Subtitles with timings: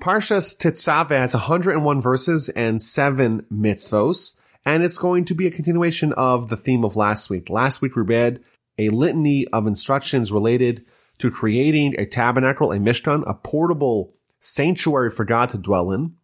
[0.00, 6.12] Parshas Tetzaveh has 101 verses and seven mitzvos, and it's going to be a continuation
[6.12, 7.48] of the theme of last week.
[7.48, 8.40] Last week we read
[8.78, 10.84] a litany of instructions related
[11.18, 16.14] to creating a tabernacle, a mishkan, a portable sanctuary for God to dwell in.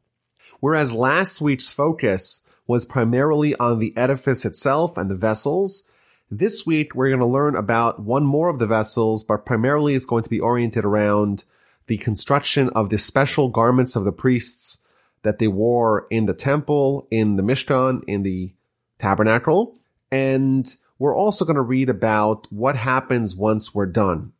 [0.60, 5.88] Whereas last week's focus was primarily on the edifice itself and the vessels.
[6.30, 10.06] This week we're going to learn about one more of the vessels, but primarily it's
[10.06, 11.44] going to be oriented around
[11.86, 14.86] the construction of the special garments of the priests
[15.22, 18.52] that they wore in the temple, in the Mishkan, in the
[18.98, 19.76] tabernacle.
[20.10, 24.32] And we're also going to read about what happens once we're done.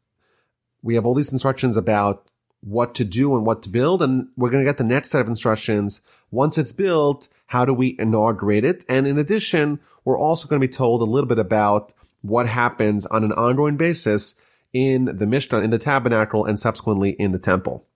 [0.83, 2.29] We have all these instructions about
[2.61, 4.03] what to do and what to build.
[4.03, 6.03] And we're going to get the next set of instructions.
[6.31, 8.85] Once it's built, how do we inaugurate it?
[8.89, 13.07] And in addition, we're also going to be told a little bit about what happens
[13.07, 14.41] on an ongoing basis
[14.73, 17.87] in the Mishkan, in the tabernacle, and subsequently in the temple.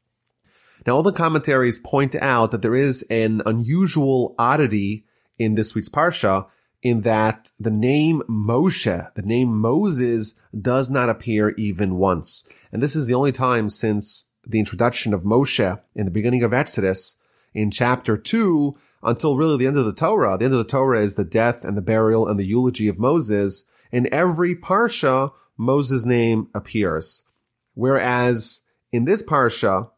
[0.86, 5.04] Now, all the commentaries point out that there is an unusual oddity
[5.38, 6.46] in this week's Parsha
[6.82, 12.48] in that the name Moshe, the name Moses does not appear even once.
[12.70, 16.52] And this is the only time since the introduction of Moshe in the beginning of
[16.52, 17.20] Exodus
[17.52, 20.36] in chapter two until really the end of the Torah.
[20.38, 22.98] The end of the Torah is the death and the burial and the eulogy of
[22.98, 23.68] Moses.
[23.90, 27.28] In every Parsha, Moses' name appears.
[27.74, 29.90] Whereas in this Parsha,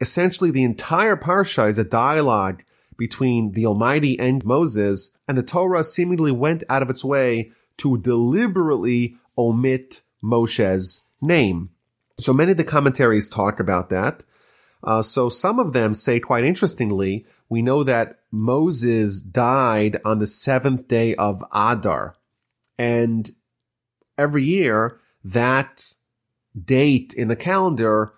[0.00, 2.62] essentially the entire Parsha is a dialogue
[2.96, 7.96] between the Almighty and Moses, and the Torah seemingly went out of its way to
[7.98, 11.70] deliberately omit Moshe's name.
[12.18, 14.24] So many of the commentaries talk about that.
[14.82, 20.26] Uh, so some of them say quite interestingly, we know that Moses died on the
[20.26, 22.16] seventh day of Adar.
[22.76, 23.30] And
[24.18, 25.94] every year that
[26.64, 28.12] date in the calendar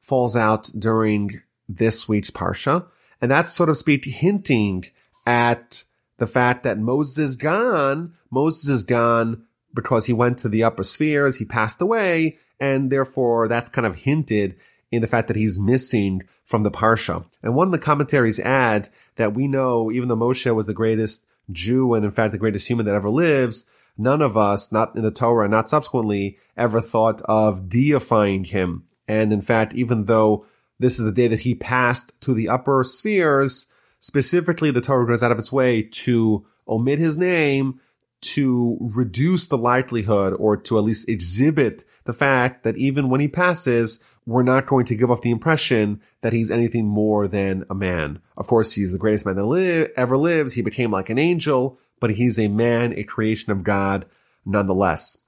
[0.00, 2.86] falls out during this week's Parsha.
[3.20, 4.86] And that's sort of speak hinting
[5.26, 5.84] at
[6.18, 8.12] the fact that Moses is gone.
[8.30, 11.38] Moses is gone because he went to the upper spheres.
[11.38, 12.38] He passed away.
[12.60, 14.56] And therefore that's kind of hinted
[14.92, 17.24] in the fact that he's missing from the Parsha.
[17.42, 21.26] And one of the commentaries add that we know, even though Moshe was the greatest
[21.50, 25.02] Jew and in fact the greatest human that ever lives, none of us, not in
[25.02, 28.84] the Torah, not subsequently, ever thought of deifying him.
[29.06, 30.46] And in fact, even though
[30.78, 35.22] this is the day that he passed to the upper spheres, specifically the Torah goes
[35.22, 37.80] out of its way to omit his name
[38.24, 43.28] to reduce the likelihood or to at least exhibit the fact that even when he
[43.28, 47.74] passes, we're not going to give off the impression that he's anything more than a
[47.74, 48.20] man.
[48.36, 50.54] Of course, he's the greatest man that li- ever lives.
[50.54, 54.04] He became like an angel, but he's a man, a creation of God
[54.44, 55.26] nonetheless.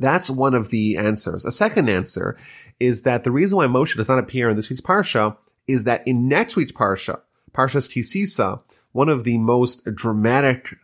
[0.00, 1.44] That's one of the answers.
[1.44, 2.38] A second answer
[2.80, 5.36] is that the reason why Moshe does not appear in this week's Parsha
[5.68, 7.20] is that in next week's Parsha,
[7.52, 8.62] Parshas Ki Sisa,
[8.92, 10.74] one of the most dramatic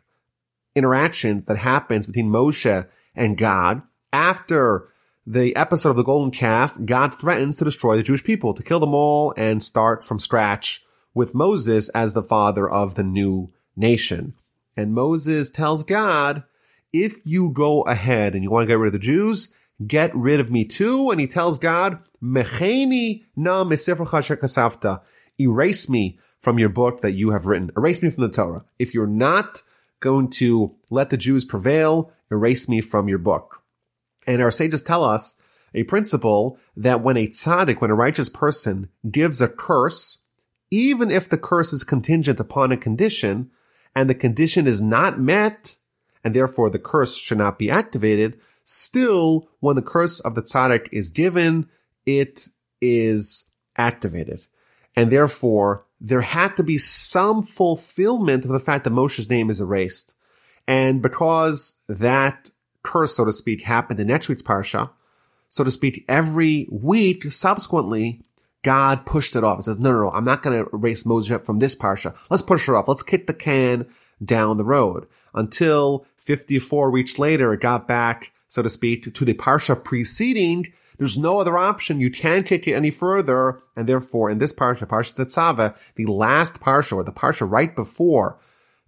[0.77, 3.81] interactions that happens between Moshe and God
[4.13, 4.87] after
[5.27, 8.81] the episode of the golden calf, God threatens to destroy the Jewish people, to kill
[8.81, 14.35] them all and start from scratch with Moses as the father of the new nation.
[14.77, 16.45] And Moses tells God,
[16.93, 19.55] if you go ahead and you want to get rid of the Jews,
[19.87, 21.11] get rid of me too.
[21.11, 25.01] And he tells God, Mecheni na kasafta.
[25.41, 27.71] Erase me from your book that you have written.
[27.77, 28.65] Erase me from the Torah.
[28.79, 29.63] If you're not
[30.01, 33.63] going to let the Jews prevail, erase me from your book.
[34.27, 35.41] And our sages tell us
[35.75, 40.25] a principle that when a tzaddik, when a righteous person gives a curse,
[40.71, 43.51] even if the curse is contingent upon a condition
[43.95, 45.77] and the condition is not met
[46.25, 50.89] and therefore the curse should not be activated, still when the curse of the tzaddik
[50.93, 51.69] is given,
[52.07, 52.49] it
[52.81, 54.47] is activated.
[54.95, 59.61] And therefore there had to be some fulfillment of the fact that Moshe's name is
[59.61, 60.15] erased.
[60.67, 62.51] And because that
[62.83, 64.91] curse, so to speak, happened in next week's parsha,
[65.49, 68.23] so to speak, every week subsequently,
[68.63, 69.61] God pushed it off.
[69.61, 72.17] It says, no, no, no, I'm not going to erase Moses from this parsha.
[72.31, 72.89] Let's push her off.
[72.89, 73.87] Let's kick the can
[74.25, 79.35] down the road until 54 weeks later, it got back, so to speak, to the
[79.35, 82.01] parsha preceding there's no other option.
[82.01, 83.61] You can't kick it any further.
[83.75, 88.39] And therefore, in this parsha, Parsha Tetzaveh, the last parsha, or the parsha right before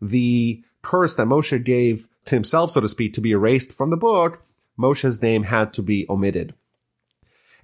[0.00, 3.96] the curse that Moshe gave to himself, so to speak, to be erased from the
[3.96, 4.42] book,
[4.78, 6.54] Moshe's name had to be omitted.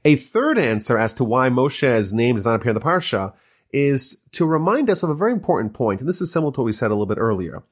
[0.04, 3.34] A third answer as to why Moshe's name does not appear in the parsha
[3.72, 6.64] is to remind us of a very important point, and this is similar to what
[6.64, 7.62] we said a little bit earlier.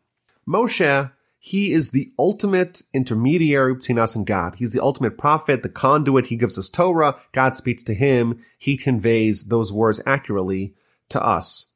[0.46, 4.56] Moshe he is the ultimate intermediary between us and God.
[4.56, 6.26] He's the ultimate prophet, the conduit.
[6.26, 7.16] He gives us Torah.
[7.32, 8.40] God speaks to him.
[8.58, 10.74] He conveys those words accurately
[11.10, 11.74] to us.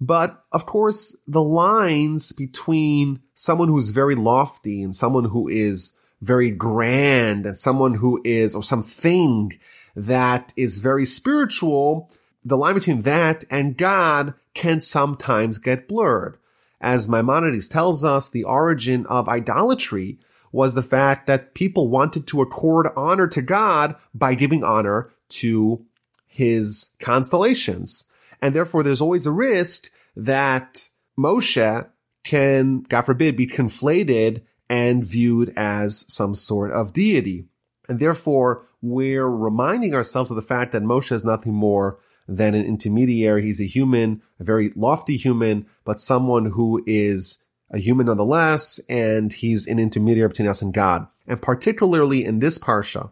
[0.00, 6.50] But of course, the lines between someone who's very lofty and someone who is very
[6.50, 9.52] grand and someone who is, or something
[9.96, 12.10] that is very spiritual,
[12.44, 16.36] the line between that and God can sometimes get blurred.
[16.80, 20.18] As Maimonides tells us, the origin of idolatry
[20.52, 25.84] was the fact that people wanted to accord honor to God by giving honor to
[26.26, 28.10] his constellations.
[28.40, 30.88] And therefore there's always a risk that
[31.18, 31.88] Moshe
[32.24, 37.46] can, God forbid, be conflated and viewed as some sort of deity.
[37.88, 41.98] And therefore we're reminding ourselves of the fact that Moshe is nothing more
[42.28, 43.42] than an intermediary.
[43.42, 49.32] He's a human, a very lofty human, but someone who is a human nonetheless, and
[49.32, 51.06] he's an intermediary between us and God.
[51.26, 53.10] And particularly in this parsha,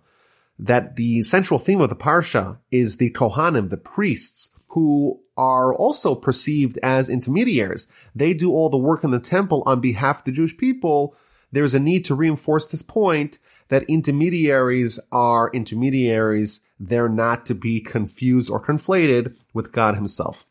[0.59, 6.15] that the central theme of the parsha is the Kohanim, the priests, who are also
[6.15, 7.93] perceived as intermediaries.
[8.15, 11.17] They do all the work in the temple on behalf of the Jewish people.
[11.50, 13.38] There's a need to reinforce this point
[13.69, 16.61] that intermediaries are intermediaries.
[16.78, 20.46] They're not to be confused or conflated with God himself.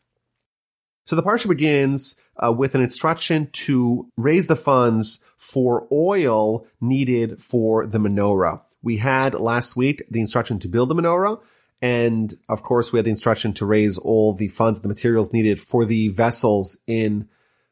[1.06, 7.40] So the parsha begins uh, with an instruction to raise the funds for oil needed
[7.42, 8.62] for the menorah.
[8.82, 11.42] We had last week the instruction to build the menorah.
[11.82, 15.60] And of course, we had the instruction to raise all the funds, the materials needed
[15.60, 17.28] for the vessels in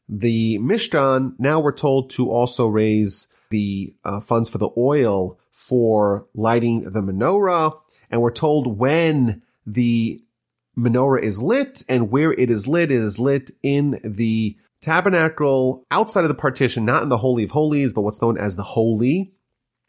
[0.08, 1.34] the Mishkan.
[1.38, 7.00] Now we're told to also raise the uh, funds for the oil for lighting the
[7.00, 7.78] menorah.
[8.10, 10.20] And we're told when the
[10.76, 12.90] menorah is lit and where it is lit.
[12.90, 17.52] It is lit in the tabernacle outside of the partition, not in the Holy of
[17.52, 19.32] Holies, but what's known as the Holy.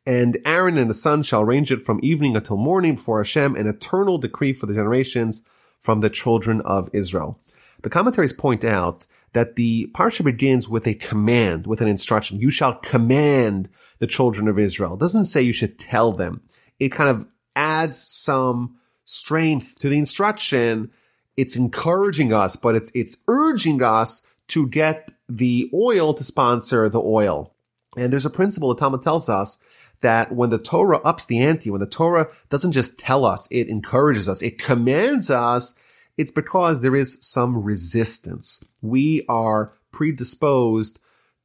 [0.06, 3.68] And Aaron and the son shall arrange it from evening until morning before Hashem, an
[3.68, 5.42] eternal decree for the generations
[5.80, 7.40] from the children of Israel.
[7.82, 12.40] The commentaries point out that the parsha begins with a command, with an instruction.
[12.40, 13.70] You shall command
[14.00, 14.94] the children of Israel.
[14.94, 16.42] It doesn't say you should tell them.
[16.80, 20.92] It kind of adds some strength to the instruction.
[21.36, 27.02] It's encouraging us, but it's, it's urging us to get the oil to sponsor the
[27.02, 27.54] oil.
[27.98, 29.64] And there's a principle the Talmud tells us
[30.02, 33.68] that when the Torah ups the ante, when the Torah doesn't just tell us, it
[33.68, 35.80] encourages us, it commands us,
[36.18, 38.64] it's because there is some resistance.
[38.82, 41.00] We are predisposed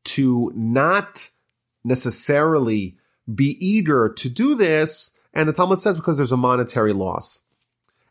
[0.04, 1.28] to not
[1.84, 2.96] necessarily
[3.32, 5.18] be eager to do this.
[5.34, 7.46] And the Talmud says because there's a monetary loss.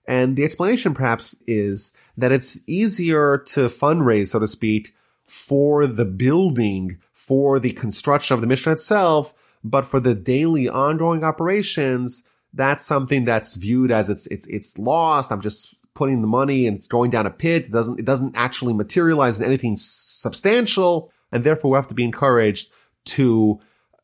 [0.07, 4.94] And the explanation perhaps is that it's easier to fundraise, so to speak,
[5.25, 9.33] for the building, for the construction of the mission itself,
[9.63, 15.31] but for the daily ongoing operations, that's something that's viewed as it's, it's, it's lost.
[15.31, 17.65] I'm just putting the money and it's going down a pit.
[17.65, 21.11] It doesn't, it doesn't actually materialize in anything substantial.
[21.31, 22.71] And therefore we have to be encouraged
[23.05, 23.59] to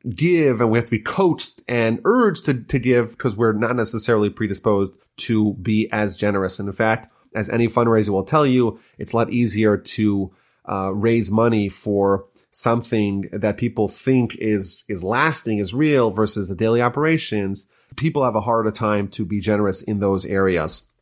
[0.09, 3.75] give and we have to be coached and urged to, to give because we're not
[3.75, 6.59] necessarily predisposed to be as generous.
[6.59, 10.33] And in fact, as any fundraiser will tell you, it's a lot easier to
[10.65, 16.55] uh, raise money for something that people think is is lasting, is real versus the
[16.55, 17.71] daily operations.
[17.95, 20.92] People have a harder time to be generous in those areas.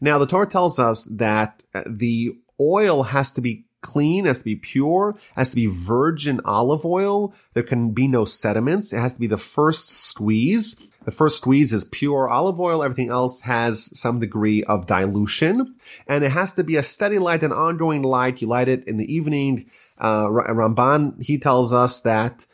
[0.00, 4.56] Now, the Torah tells us that the oil has to be clean, has to be
[4.56, 7.34] pure, has to be virgin olive oil.
[7.52, 8.92] There can be no sediments.
[8.92, 10.90] It has to be the first squeeze.
[11.04, 12.82] The first squeeze is pure olive oil.
[12.82, 15.74] Everything else has some degree of dilution.
[16.08, 18.40] And it has to be a steady light, an ongoing light.
[18.40, 19.70] You light it in the evening.
[19.98, 22.46] Uh, Ramban, he tells us that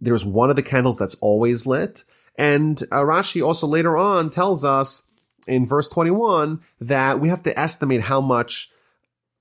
[0.00, 2.04] there's one of the candles that's always lit.
[2.36, 5.07] And uh, Rashi also later on tells us
[5.48, 8.70] in verse 21 that we have to estimate how much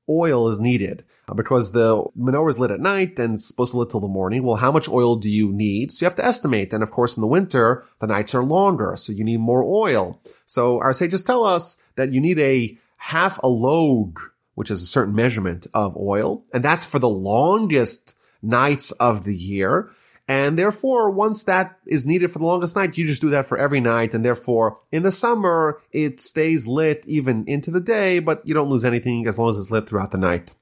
[0.10, 1.04] oil is needed.
[1.30, 4.08] Uh, because the menorah is lit at night and it's supposed to lit till the
[4.08, 4.44] morning.
[4.44, 5.92] Well, how much oil do you need?
[5.92, 6.72] So you have to estimate.
[6.72, 8.96] And of course, in the winter, the nights are longer.
[8.98, 10.22] So you need more oil.
[10.46, 14.20] So our sages tell us that you need a half a log,
[14.56, 16.46] which is a certain measurement of oil.
[16.54, 19.90] And that's for the longest nights of the year.
[20.28, 23.58] And therefore, once that is needed for the longest night, you just do that for
[23.58, 24.14] every night.
[24.14, 28.70] And therefore, in the summer, it stays lit even into the day, but you don't
[28.70, 30.54] lose anything as long as it's lit throughout the night.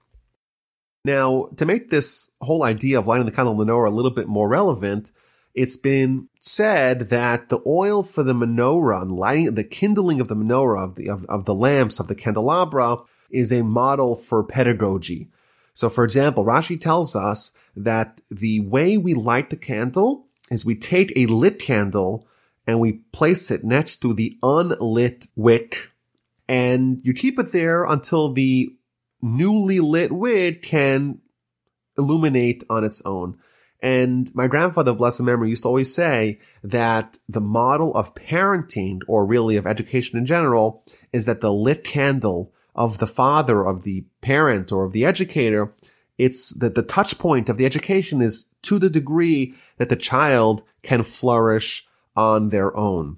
[1.03, 4.47] Now, to make this whole idea of lighting the candle menorah a little bit more
[4.47, 5.11] relevant,
[5.55, 10.35] it's been said that the oil for the menorah and lighting, the kindling of the
[10.35, 12.97] menorah, of the, of, of the lamps, of the candelabra,
[13.31, 15.29] is a model for pedagogy.
[15.75, 20.75] So for example, Rashi tells us that the way we light the candle is we
[20.75, 22.27] take a lit candle
[22.65, 25.91] and we place it next to the unlit wick
[26.47, 28.75] and you keep it there until the
[29.21, 31.19] newly lit wick can
[31.97, 33.37] illuminate on its own.
[33.81, 39.25] And my grandfather, blessed memory, used to always say that the model of parenting, or
[39.25, 44.05] really of education in general, is that the lit candle of the father, of the
[44.21, 45.73] parent, or of the educator,
[46.17, 50.63] it's that the touch point of the education is to the degree that the child
[50.81, 53.17] can flourish on their own.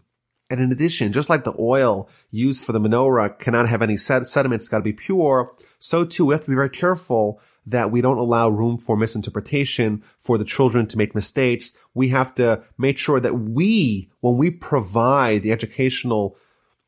[0.50, 4.66] And in addition, just like the oil used for the menorah cannot have any sediments,
[4.66, 8.00] it's got to be pure, so too we have to be very careful that we
[8.00, 11.78] don't allow room for misinterpretation, for the children to make mistakes.
[11.94, 16.38] We have to make sure that we, when we provide the educational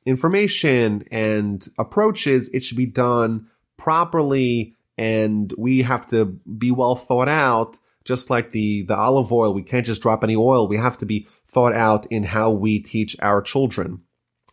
[0.10, 3.48] information and approaches, it should be done
[3.78, 9.54] properly and we have to be well thought out just like the, the olive oil,
[9.54, 10.68] we can't just drop any oil.
[10.68, 14.02] We have to be thought out in how we teach our children.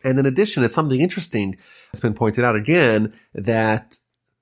[0.03, 1.57] And in addition, it's something interesting.
[1.91, 3.97] It's been pointed out again that,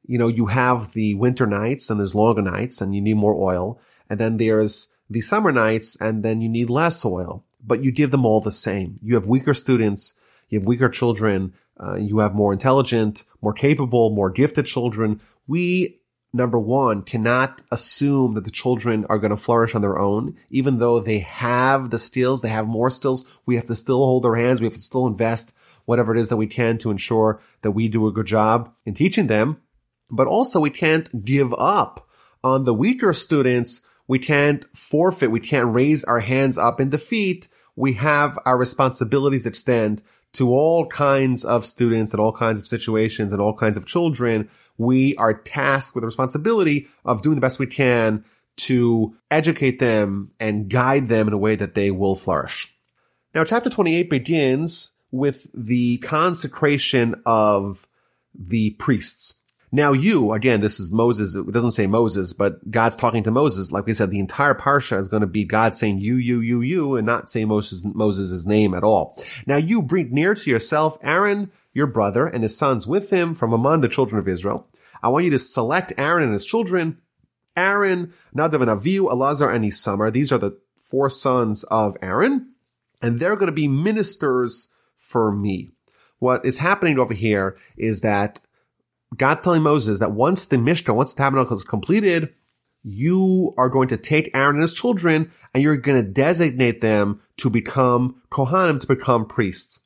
[0.05, 3.35] you know, you have the winter nights and there's longer nights and you need more
[3.35, 3.79] oil.
[4.09, 8.11] And then there's the summer nights and then you need less oil, but you give
[8.11, 8.99] them all the same.
[9.01, 10.19] You have weaker students.
[10.49, 11.53] You have weaker children.
[11.77, 15.19] Uh, you have more intelligent, more capable, more gifted children.
[15.47, 15.99] We
[16.35, 20.79] number one, cannot assume that the children are going to flourish on their own, even
[20.79, 23.39] though they have the skills, they have more skills.
[23.45, 24.59] We have to still hold their hands.
[24.59, 27.87] We have to still invest whatever it is that we can to ensure that we
[27.87, 29.61] do a good job in teaching them.
[30.11, 32.07] But also we can't give up
[32.43, 33.89] on the weaker students.
[34.07, 35.31] We can't forfeit.
[35.31, 37.47] We can't raise our hands up in defeat.
[37.77, 40.01] We have our responsibilities extend
[40.35, 44.49] to all kinds of students and all kinds of situations and all kinds of children,
[44.77, 48.23] we are tasked with the responsibility of doing the best we can
[48.57, 52.73] to educate them and guide them in a way that they will flourish.
[53.33, 57.87] Now, chapter 28 begins with the consecration of
[58.33, 59.41] the priests.
[59.75, 61.35] Now you, again, this is Moses.
[61.35, 63.73] It doesn't say Moses, but God's talking to Moses.
[63.73, 66.61] Like we said, the entire parsha is going to be God saying you, you, you,
[66.61, 69.21] you, and not say Moses, Moses' name at all.
[69.45, 73.51] Now you bring near to yourself Aaron, your brother, and his sons with him from
[73.51, 74.65] among the children of Israel.
[75.03, 76.99] I want you to select Aaron and his children.
[77.57, 80.09] Aaron, Nadav and Avihu, Elazar and Isamar.
[80.09, 82.53] These are the four sons of Aaron,
[83.01, 85.67] and they're going to be ministers for me.
[86.19, 88.39] What is happening over here is that
[89.15, 92.33] God telling Moses that once the Mishkan, once the tabernacle is completed,
[92.83, 97.19] you are going to take Aaron and his children and you're going to designate them
[97.37, 99.81] to become Kohanim, to become priests.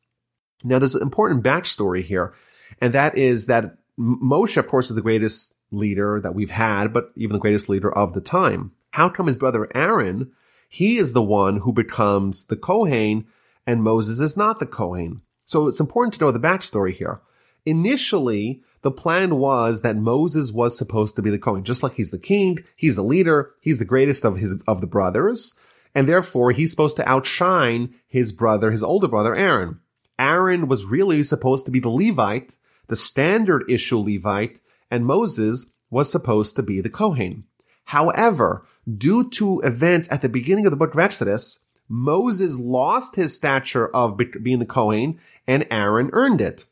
[0.63, 2.33] Now there's an important backstory here,
[2.81, 7.11] and that is that Moshe, of course, is the greatest leader that we've had, but
[7.15, 8.71] even the greatest leader of the time.
[8.91, 10.31] How come his brother Aaron,
[10.67, 13.27] he is the one who becomes the Kohen
[13.65, 15.21] and Moses is not the Kohen?
[15.45, 17.21] So it's important to know the backstory here.
[17.65, 22.11] Initially, the plan was that Moses was supposed to be the Kohen, just like he's
[22.11, 25.59] the king, he's the leader, he's the greatest of his, of the brothers,
[25.93, 29.79] and therefore he's supposed to outshine his brother, his older brother Aaron.
[30.17, 32.55] Aaron was really supposed to be the Levite,
[32.87, 34.59] the standard issue Levite,
[34.91, 37.45] and Moses was supposed to be the Kohen.
[37.85, 38.65] However,
[38.97, 43.87] due to events at the beginning of the book of Exodus, Moses lost his stature
[43.95, 46.65] of being the Kohen and Aaron earned it.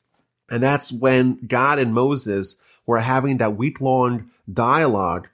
[0.50, 5.28] And that's when God and Moses were having that week long dialogue.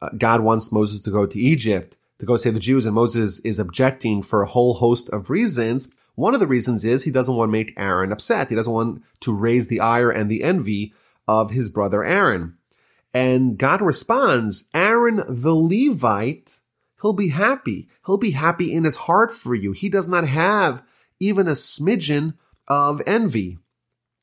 [0.00, 3.40] Uh, God wants Moses to go to Egypt to go save the Jews and Moses
[3.40, 5.92] is objecting for a whole host of reasons.
[6.14, 8.50] One of the reasons is he doesn't want to make Aaron upset.
[8.50, 10.92] He doesn't want to raise the ire and the envy
[11.26, 12.58] of his brother Aaron.
[13.14, 16.60] And God responds, Aaron the Levite,
[17.00, 17.88] he'll be happy.
[18.04, 19.72] He'll be happy in his heart for you.
[19.72, 20.82] He does not have
[21.18, 22.34] even a smidgen
[22.68, 23.58] of envy.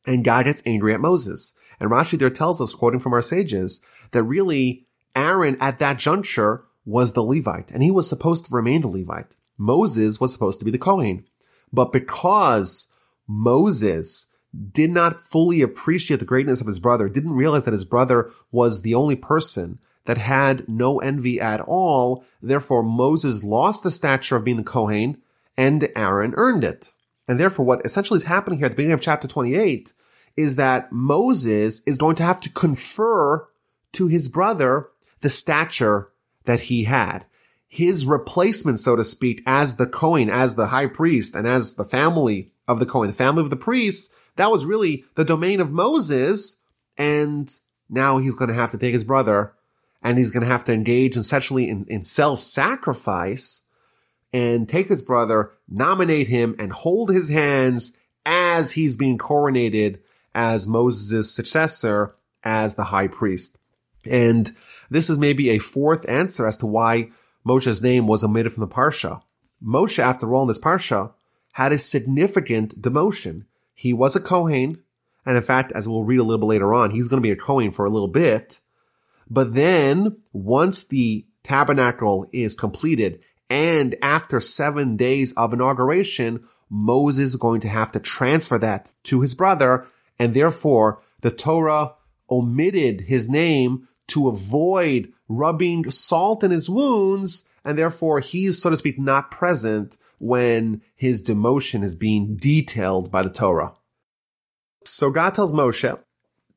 [0.08, 1.58] And God gets angry at Moses.
[1.80, 6.64] And Rashi there tells us, quoting from our sages, that really Aaron at that juncture
[6.86, 9.36] was the Levite and he was supposed to remain the Levite.
[9.58, 11.26] Moses was supposed to be the Kohen.
[11.74, 12.96] But because
[13.28, 14.34] Moses
[14.72, 18.82] did not fully appreciate the greatness of his brother, didn't realize that his brother was
[18.82, 24.46] the only person that had no envy at all, therefore Moses lost the stature of
[24.46, 25.22] being the Kohen
[25.58, 26.94] and Aaron earned it.
[27.28, 29.92] And therefore what essentially is happening here at the beginning of chapter 28
[30.38, 33.48] is that Moses is going to have to confer
[33.94, 34.90] to his brother
[35.22, 36.10] the stature
[36.46, 37.26] that he had.
[37.68, 41.84] His replacement, so to speak, as the Kohen, as the high priest, and as the
[41.84, 45.72] family of the Kohen, the family of the priests, that was really the domain of
[45.72, 46.64] Moses.
[46.98, 47.54] And
[47.90, 49.54] now he's going to have to take his brother
[50.02, 53.66] and he's going to have to engage essentially in, in self-sacrifice
[54.32, 60.00] and take his brother, nominate him, and hold his hands as he's being coronated
[60.38, 63.60] as Moses' successor as the high priest.
[64.10, 64.52] And
[64.88, 67.10] this is maybe a fourth answer as to why
[67.46, 69.24] Moshe's name was omitted from the Parsha.
[69.62, 71.12] Moshe, after all, in this Parsha,
[71.54, 73.46] had a significant demotion.
[73.74, 74.84] He was a Kohen,
[75.26, 77.32] and in fact, as we'll read a little bit later on, he's going to be
[77.32, 78.60] a Kohen for a little bit.
[79.28, 87.36] But then, once the tabernacle is completed, and after seven days of inauguration, Moses is
[87.38, 89.88] going to have to transfer that to his brother,
[90.20, 91.96] and therefore the Torah
[92.30, 98.78] omitted his name to avoid rubbing salt in his wounds, and therefore he's, so to
[98.78, 103.74] speak, not present when his demotion is being detailed by the Torah.
[104.86, 106.00] So God tells Moshe,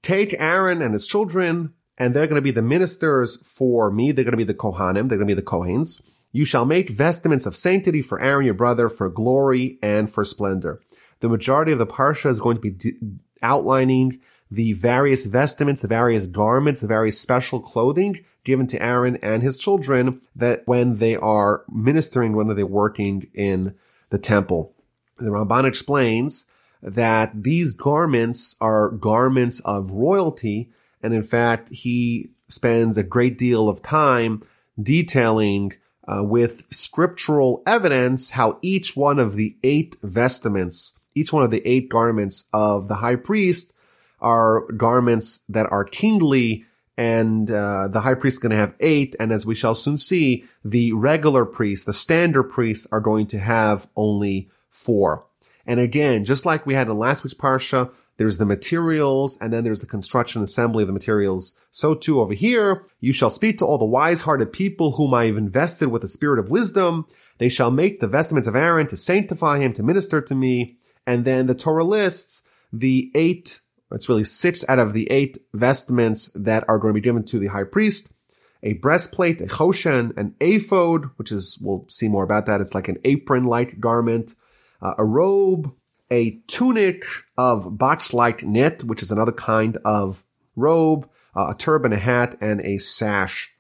[0.02, 4.12] take Aaron and his children, and they're going to be the ministers for me.
[4.12, 5.08] They're going to be the Kohanim.
[5.08, 6.02] They're going to be the Kohens.
[6.32, 10.80] You shall make vestments of sanctity for Aaron your brother for glory and for splendor.
[11.18, 12.98] The majority of the Parsha is going to be de-
[13.42, 14.20] outlining
[14.50, 19.58] the various vestments, the various garments, the various special clothing given to Aaron and his
[19.58, 23.74] children that when they are ministering, when they're working in
[24.10, 24.74] the temple.
[25.18, 26.50] The Ramban explains
[26.82, 30.70] that these garments are garments of royalty.
[31.02, 34.40] And in fact, he spends a great deal of time
[34.80, 35.74] detailing
[36.08, 41.66] uh, with scriptural evidence how each one of the eight vestments, each one of the
[41.66, 43.74] eight garments of the high priest
[44.20, 49.16] are garments that are kingly and uh, the high priest is going to have eight.
[49.18, 53.38] And as we shall soon see, the regular priests, the standard priests are going to
[53.38, 55.24] have only four.
[55.66, 59.64] And again, just like we had in last week's parsha, there's the materials and then
[59.64, 61.64] there's the construction assembly of the materials.
[61.70, 65.38] So too over here, you shall speak to all the wise-hearted people whom I have
[65.38, 67.06] invested with the spirit of wisdom.
[67.38, 70.76] They shall make the vestments of Aaron to sanctify him, to minister to me.
[71.10, 73.60] And then the Torah lists the eight
[73.92, 77.38] it's really six out of the eight vestments that are going to be given to
[77.38, 78.14] the high priest.
[78.62, 82.60] A breastplate, a choshen, an ephod, which is, we'll see more about that.
[82.60, 84.34] It's like an apron-like garment,
[84.80, 85.74] uh, a robe,
[86.10, 87.04] a tunic
[87.36, 92.60] of box-like knit, which is another kind of robe, uh, a turban, a hat, and
[92.60, 93.52] a sash.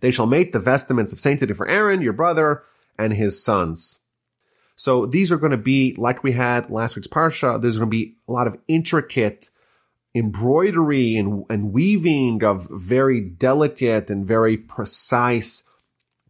[0.00, 2.62] They shall make the vestments of sanctity for Aaron, your brother,
[2.98, 3.99] and his sons.
[4.80, 7.94] So these are going to be, like we had last week's Parsha, there's going to
[7.94, 9.50] be a lot of intricate
[10.14, 15.70] embroidery and, and weaving of very delicate and very precise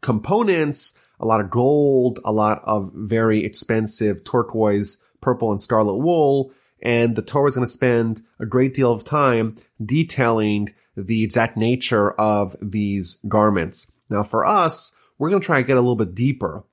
[0.00, 6.52] components, a lot of gold, a lot of very expensive turquoise, purple and scarlet wool.
[6.82, 11.56] And the Torah is going to spend a great deal of time detailing the exact
[11.56, 13.92] nature of these garments.
[14.08, 16.64] Now for us, we're going to try and get a little bit deeper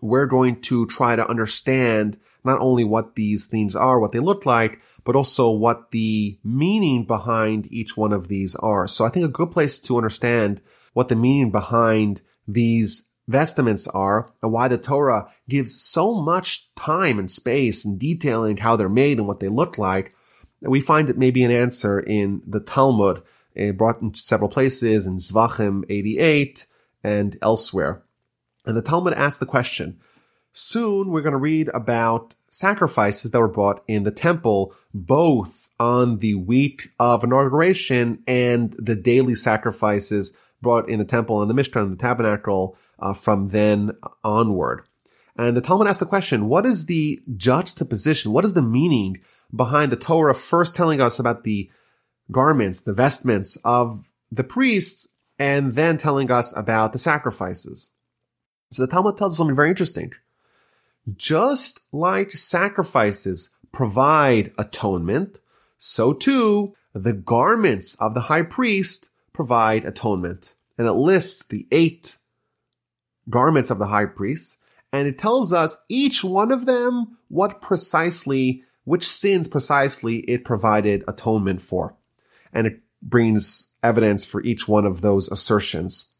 [0.00, 4.46] we're going to try to understand not only what these things are, what they look
[4.46, 8.86] like, but also what the meaning behind each one of these are.
[8.86, 10.60] So I think a good place to understand
[10.94, 17.18] what the meaning behind these vestments are and why the Torah gives so much time
[17.18, 20.14] and space and detailing how they're made and what they look like.
[20.60, 23.22] We find it maybe an answer in the Talmud,
[23.58, 26.66] uh, brought in several places in Zvachim 88
[27.04, 28.02] and elsewhere.
[28.68, 29.98] And the Talmud asks the question,
[30.52, 36.18] soon we're going to read about sacrifices that were brought in the temple, both on
[36.18, 41.80] the week of inauguration and the daily sacrifices brought in the temple and the Mishkan
[41.80, 44.82] and the tabernacle uh, from then onward.
[45.34, 48.32] And the Talmud asks the question, what is the juxtaposition?
[48.32, 49.22] What is the meaning
[49.54, 51.70] behind the Torah first telling us about the
[52.30, 57.97] garments, the vestments of the priests, and then telling us about the sacrifices?
[58.70, 60.12] So the Talmud tells us something very interesting.
[61.16, 65.40] Just like sacrifices provide atonement,
[65.78, 70.54] so too the garments of the high priest provide atonement.
[70.76, 72.18] And it lists the eight
[73.30, 78.64] garments of the high priest, and it tells us each one of them what precisely,
[78.84, 81.94] which sins precisely it provided atonement for.
[82.52, 86.14] And it brings evidence for each one of those assertions.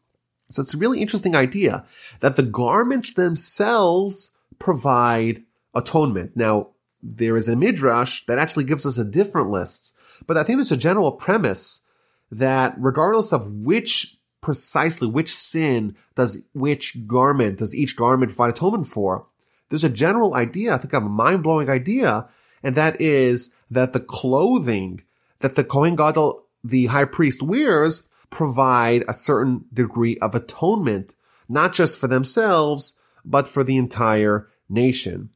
[0.49, 1.85] So it's a really interesting idea
[2.21, 5.43] that the garments themselves provide
[5.75, 6.35] atonement.
[6.35, 6.69] Now,
[7.01, 10.71] there is a midrash that actually gives us a different list, but I think there's
[10.71, 11.87] a general premise
[12.31, 18.87] that regardless of which precisely which sin does which garment does each garment provide atonement
[18.87, 19.27] for,
[19.69, 22.27] there's a general idea, I think of a mind-blowing idea,
[22.63, 25.03] and that is that the clothing
[25.39, 31.15] that the Kohen Gadol, the high priest wears provide a certain degree of atonement,
[31.47, 35.29] not just for themselves, but for the entire nation.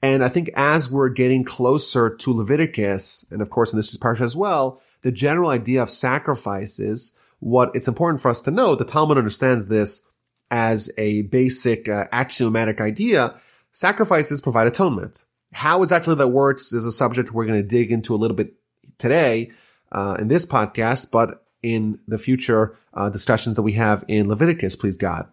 [0.00, 4.20] And I think as we're getting closer to Leviticus, and of course in this parsha
[4.20, 8.84] as well, the general idea of sacrifices, what it's important for us to know, the
[8.84, 10.08] Talmud understands this
[10.50, 13.34] as a basic uh, axiomatic idea.
[13.72, 15.24] Sacrifices provide atonement.
[15.52, 18.54] How exactly that works is a subject we're going to dig into a little bit
[18.98, 19.50] today
[19.92, 24.76] uh, in this podcast, but in the future uh, discussions that we have in Leviticus,
[24.76, 25.28] please God.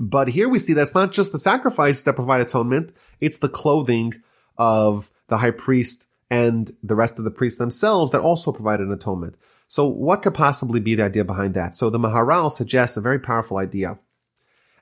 [0.00, 4.14] But here we see that's not just the sacrifices that provide atonement, it's the clothing
[4.58, 8.90] of the high priest and the rest of the priests themselves that also provide an
[8.90, 9.36] atonement.
[9.68, 11.74] So what could possibly be the idea behind that?
[11.74, 13.98] So the Maharal suggests a very powerful idea.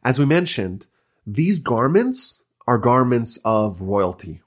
[0.02, 0.86] As we mentioned,
[1.26, 4.42] these garments are garments of royalty.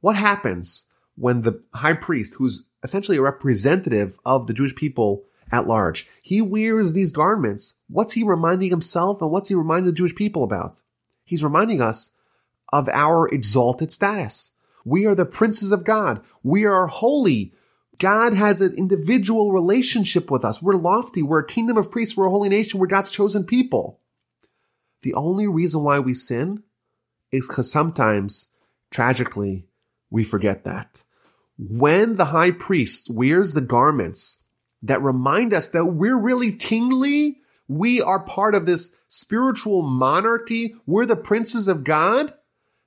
[0.00, 5.66] What happens when the high priest, who's essentially a representative of the Jewish people at
[5.66, 7.80] large, he wears these garments?
[7.88, 10.80] What's he reminding himself and what's he reminding the Jewish people about?
[11.24, 12.16] He's reminding us
[12.72, 14.54] of our exalted status.
[14.84, 16.22] We are the princes of God.
[16.42, 17.52] We are holy.
[17.98, 20.62] God has an individual relationship with us.
[20.62, 21.22] We're lofty.
[21.22, 22.16] We're a kingdom of priests.
[22.16, 22.78] We're a holy nation.
[22.78, 24.00] We're God's chosen people.
[25.02, 26.62] The only reason why we sin
[27.30, 28.52] is because sometimes,
[28.90, 29.66] tragically,
[30.10, 31.04] we forget that.
[31.58, 34.44] When the high priest wears the garments
[34.82, 41.06] that remind us that we're really kingly, we are part of this spiritual monarchy, we're
[41.06, 42.34] the princes of God,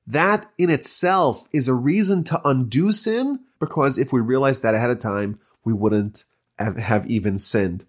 [0.08, 4.90] that in itself is a reason to undo sin because if we realized that ahead
[4.90, 6.26] of time, we wouldn't
[6.58, 7.86] have even sinned.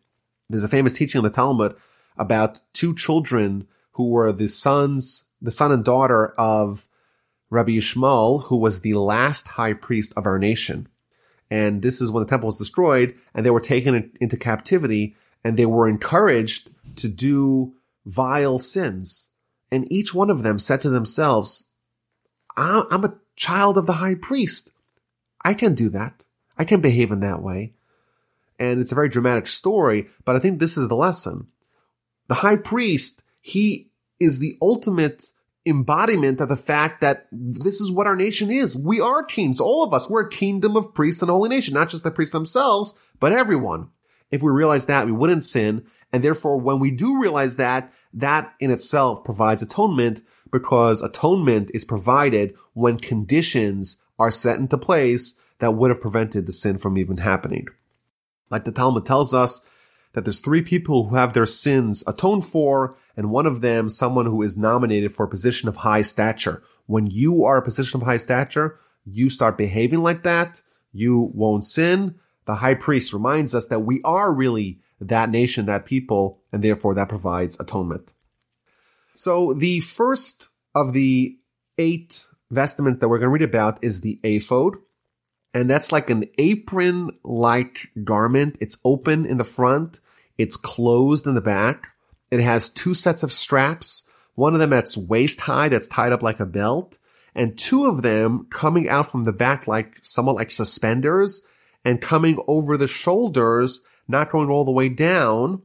[0.48, 1.76] There's a famous teaching in the Talmud
[2.16, 6.86] about two children who were the sons, the son and daughter of
[7.50, 10.88] Rabbi Yishmael, who was the last high priest of our nation.
[11.52, 15.54] And this is when the temple was destroyed and they were taken into captivity and
[15.54, 17.74] they were encouraged to do
[18.06, 19.34] vile sins.
[19.70, 21.68] And each one of them said to themselves,
[22.56, 24.72] I'm a child of the high priest.
[25.44, 26.24] I can do that.
[26.56, 27.74] I can behave in that way.
[28.58, 31.48] And it's a very dramatic story, but I think this is the lesson.
[32.28, 35.26] The high priest he is the ultimate
[35.64, 38.76] embodiment of the fact that this is what our nation is.
[38.76, 40.10] We are kings, all of us.
[40.10, 43.90] We're a kingdom of priests and holy nation, not just the priests themselves, but everyone.
[44.30, 45.84] If we realize that, we wouldn't sin.
[46.12, 51.84] And therefore, when we do realize that, that in itself provides atonement because atonement is
[51.84, 57.18] provided when conditions are set into place that would have prevented the sin from even
[57.18, 57.66] happening.
[58.50, 59.68] Like the Talmud tells us,
[60.12, 64.26] that there's three people who have their sins atoned for, and one of them, someone
[64.26, 66.62] who is nominated for a position of high stature.
[66.86, 70.60] When you are a position of high stature, you start behaving like that,
[70.92, 72.16] you won't sin.
[72.44, 76.94] The high priest reminds us that we are really that nation, that people, and therefore
[76.94, 78.12] that provides atonement.
[79.14, 81.38] So the first of the
[81.78, 84.76] eight vestments that we're going to read about is the ephod.
[85.54, 88.58] And that's like an apron like garment.
[88.60, 90.00] It's open in the front.
[90.38, 91.88] It's closed in the back.
[92.30, 94.10] It has two sets of straps.
[94.34, 96.98] One of them that's waist high, that's tied up like a belt,
[97.34, 101.46] and two of them coming out from the back like somewhat like suspenders
[101.84, 105.62] and coming over the shoulders, not going all the way down,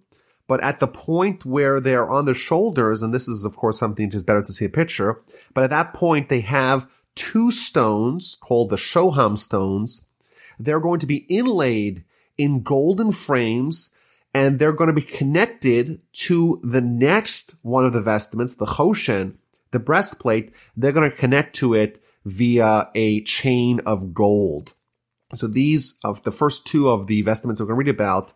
[0.47, 4.10] but at the point where they're on the shoulders, and this is of course something
[4.10, 5.21] just better to see a picture,
[5.54, 10.06] but at that point they have two stones called the Shoham stones.
[10.60, 12.06] They're going to be inlaid
[12.38, 13.93] in golden frames
[14.34, 19.38] and they're going to be connected to the next one of the vestments, the Choshen,
[19.71, 20.53] the breastplate.
[20.75, 24.75] They're going to connect to it via a chain of gold.
[25.34, 28.34] So these of the first two of the vestments we're going to read about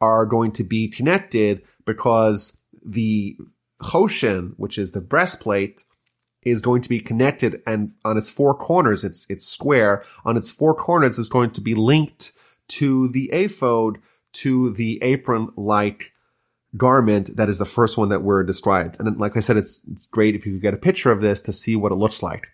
[0.00, 3.36] are going to be connected because the
[3.82, 5.84] Choshen, which is the breastplate,
[6.42, 10.02] is going to be connected and on its four corners, it's, it's square.
[10.24, 12.32] On its four corners is going to be linked
[12.68, 13.98] to the ephod
[14.32, 16.12] to the apron-like
[16.76, 18.96] garment that is the first one that we're described.
[19.00, 21.42] And like I said, it's, it's great if you could get a picture of this
[21.42, 22.48] to see what it looks like.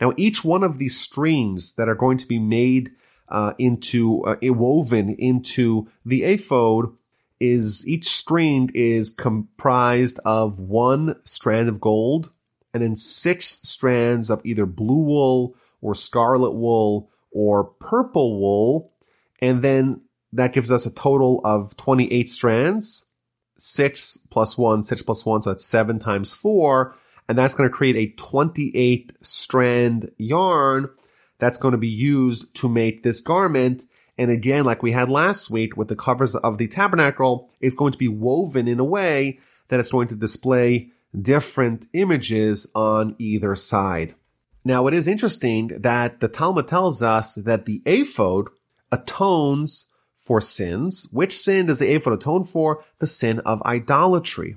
[0.00, 2.92] Now, each one of these streams that are going to be made
[3.28, 6.92] uh, into uh, woven into the ephod
[7.38, 12.32] is each string is comprised of one strand of gold
[12.72, 18.92] and then six strands of either blue wool or scarlet wool or purple wool.
[19.40, 20.02] And then
[20.32, 23.12] that gives us a total of 28 strands.
[23.56, 25.42] Six plus one, six plus one.
[25.42, 26.94] So that's seven times four.
[27.28, 30.88] And that's going to create a 28 strand yarn
[31.38, 33.84] that's going to be used to make this garment.
[34.18, 37.92] And again, like we had last week with the covers of the tabernacle, it's going
[37.92, 43.54] to be woven in a way that it's going to display different images on either
[43.54, 44.14] side.
[44.64, 48.48] Now, it is interesting that the Talmud tells us that the ephod
[48.92, 51.08] atones for sins.
[51.12, 52.82] Which sin does the ephod atone for?
[52.98, 54.56] The sin of idolatry.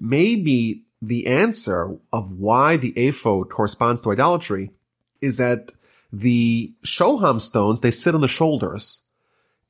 [0.00, 4.72] Maybe the answer of why the ephod corresponds to idolatry
[5.20, 5.72] is that
[6.12, 9.06] the shoham stones, they sit on the shoulders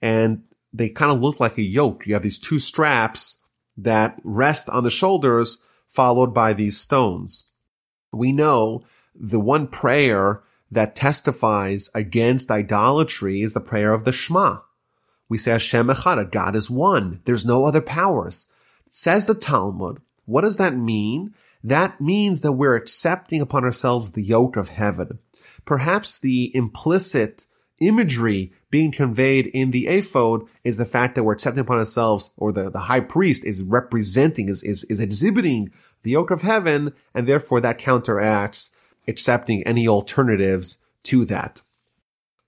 [0.00, 2.06] and they kind of look like a yoke.
[2.06, 3.44] You have these two straps
[3.76, 7.50] that rest on the shoulders followed by these stones.
[8.12, 14.58] We know the one prayer that testifies against idolatry is the prayer of the Shema.
[15.28, 17.20] We say Hashem Echad, God is one.
[17.24, 18.50] There's no other powers.
[18.90, 20.00] Says the Talmud.
[20.24, 21.34] What does that mean?
[21.64, 25.18] That means that we're accepting upon ourselves the yoke of heaven.
[25.64, 27.46] Perhaps the implicit
[27.80, 32.52] imagery being conveyed in the ephod is the fact that we're accepting upon ourselves, or
[32.52, 35.70] the, the high priest is representing, is, is, is exhibiting
[36.02, 41.62] the yoke of heaven, and therefore that counteracts accepting any alternatives to that.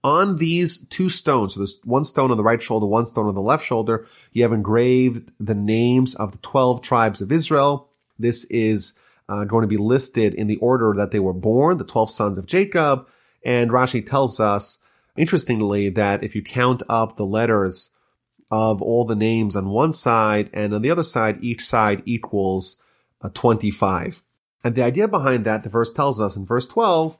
[0.03, 3.35] On these two stones, so there's one stone on the right shoulder, one stone on
[3.35, 7.90] the left shoulder, you have engraved the names of the 12 tribes of Israel.
[8.19, 11.85] This is uh, going to be listed in the order that they were born, the
[11.85, 13.09] 12 sons of Jacob.
[13.45, 14.85] And Rashi tells us,
[15.20, 17.98] interestingly, that if you count up the letters
[18.50, 22.83] of all the names on one side and on the other side, each side equals
[23.20, 24.22] uh, 25.
[24.64, 27.18] And the idea behind that, the verse tells us in verse 12,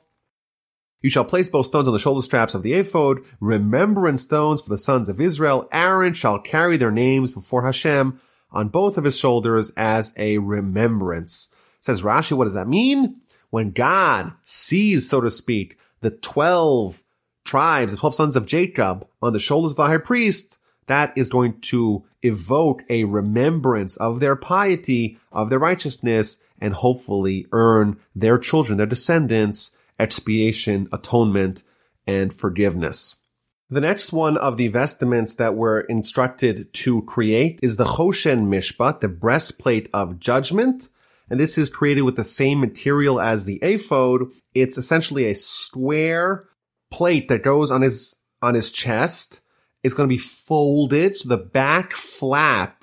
[1.01, 4.69] you shall place both stones on the shoulder straps of the ephod, remembrance stones for
[4.69, 5.67] the sons of Israel.
[5.71, 8.19] Aaron shall carry their names before Hashem
[8.51, 11.55] on both of his shoulders as a remembrance.
[11.79, 13.21] Says Rashi, what does that mean?
[13.49, 17.01] When God sees, so to speak, the 12
[17.43, 21.29] tribes, the 12 sons of Jacob on the shoulders of the high priest, that is
[21.29, 28.37] going to evoke a remembrance of their piety, of their righteousness, and hopefully earn their
[28.37, 31.63] children, their descendants, expiation, atonement,
[32.07, 33.27] and forgiveness.
[33.69, 38.99] The next one of the vestments that we're instructed to create is the Choshen Mishpat,
[38.99, 40.89] the breastplate of judgment.
[41.29, 44.23] And this is created with the same material as the ephod.
[44.53, 46.49] It's essentially a square
[46.91, 49.41] plate that goes on his, on his chest.
[49.83, 51.15] is going to be folded.
[51.15, 52.81] So the back flap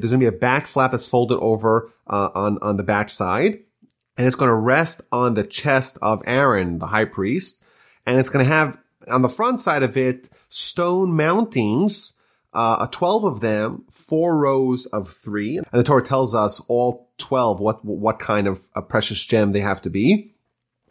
[0.00, 3.10] there's going to be a back flap that's folded over uh, on on the back
[3.10, 3.60] side,
[4.16, 7.64] and it's going to rest on the chest of Aaron, the high priest,
[8.06, 8.78] and it's going to have
[9.10, 12.18] on the front side of it stone mountings.
[12.54, 15.56] Uh, 12 of them, four rows of three.
[15.56, 19.60] And the Torah tells us all 12 what, what kind of a precious gem they
[19.60, 20.34] have to be.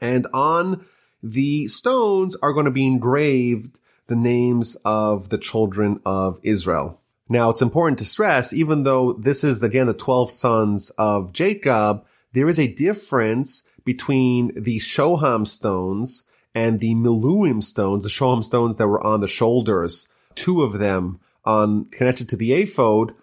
[0.02, 0.84] And on
[1.24, 7.00] the stones are going to be engraved the names of the children of Israel.
[7.30, 12.06] Now it's important to stress, even though this is again the 12 sons of Jacob,
[12.34, 18.76] there is a difference between the Shoham stones and the Miluim stones, the Shoham stones
[18.78, 23.14] that were on the shoulders, two of them on connected to the ephod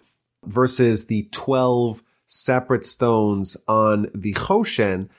[0.43, 5.09] versus the 12 separate stones on the Choshen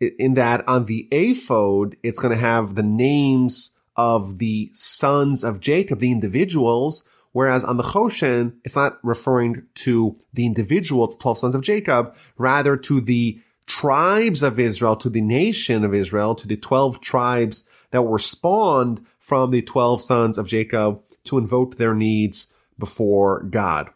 [0.00, 5.60] in that on the ephod, it's going to have the names of the sons of
[5.60, 11.38] Jacob, the individuals, Whereas on the Choshen, it's not referring to the individual, the 12
[11.38, 16.48] sons of Jacob, rather to the tribes of Israel, to the nation of Israel, to
[16.48, 21.94] the 12 tribes that were spawned from the 12 sons of Jacob to invoke their
[21.94, 23.90] needs before God.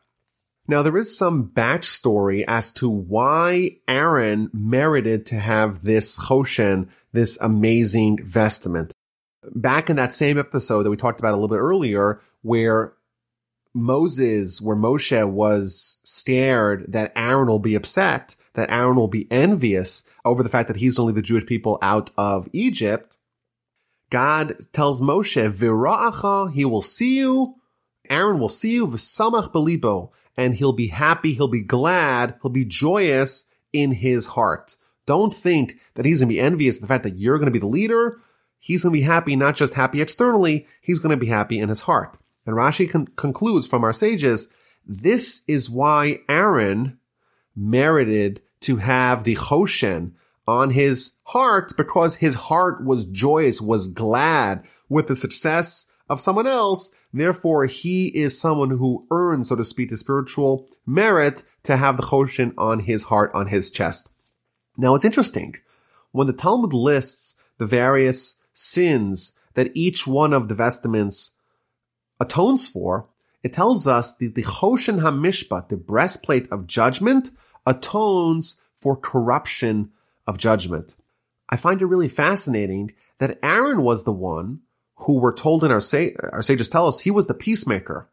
[0.67, 7.39] Now there is some backstory as to why Aaron merited to have this Choshen, this
[7.41, 8.93] amazing vestment.
[9.55, 12.95] Back in that same episode that we talked about a little bit earlier, where
[13.75, 20.09] Moses, where Moshe was scared that Aaron will be upset, that Aaron will be envious
[20.25, 23.19] over the fact that he's only the Jewish people out of Egypt,
[24.11, 27.57] God tells Moshe, Vira'acha, he will see you,
[28.09, 32.65] Aaron will see you, v'samach belibo, and he'll be happy, he'll be glad, he'll be
[32.65, 34.77] joyous in his heart.
[35.07, 37.53] Don't think that he's going to be envious of the fact that you're going to
[37.53, 38.21] be the leader.
[38.59, 41.69] He's going to be happy, not just happy externally, he's going to be happy in
[41.69, 42.17] his heart.
[42.47, 46.99] And Rashi con- concludes from our sages, this is why Aaron
[47.55, 50.13] merited to have the Choshen
[50.47, 56.47] on his heart because his heart was joyous, was glad with the success of someone
[56.47, 56.95] else.
[57.13, 62.03] Therefore, he is someone who earns, so to speak, the spiritual merit to have the
[62.03, 64.11] Choshen on his heart, on his chest.
[64.77, 65.57] Now, it's interesting.
[66.13, 71.39] When the Talmud lists the various sins that each one of the vestments
[72.21, 73.09] atones for,
[73.43, 77.31] it tells us that the Choshen HaMishpat, the breastplate of judgment,
[77.67, 79.91] atones for corruption
[80.27, 80.97] of judgment.
[81.49, 84.61] I find it really fascinating that Aaron was the one
[85.05, 88.09] who we're told in our, sa- our sages tell us he was the peacemaker.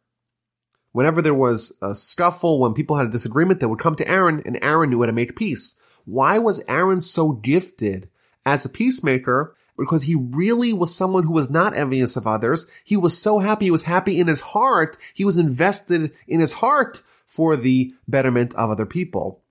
[0.91, 4.41] Whenever there was a scuffle, when people had a disagreement, they would come to Aaron
[4.45, 5.81] and Aaron knew how to make peace.
[6.05, 8.09] Why was Aaron so gifted
[8.45, 9.55] as a peacemaker?
[9.77, 12.67] Because he really was someone who was not envious of others.
[12.83, 13.65] He was so happy.
[13.65, 14.97] He was happy in his heart.
[15.13, 19.41] He was invested in his heart for the betterment of other people.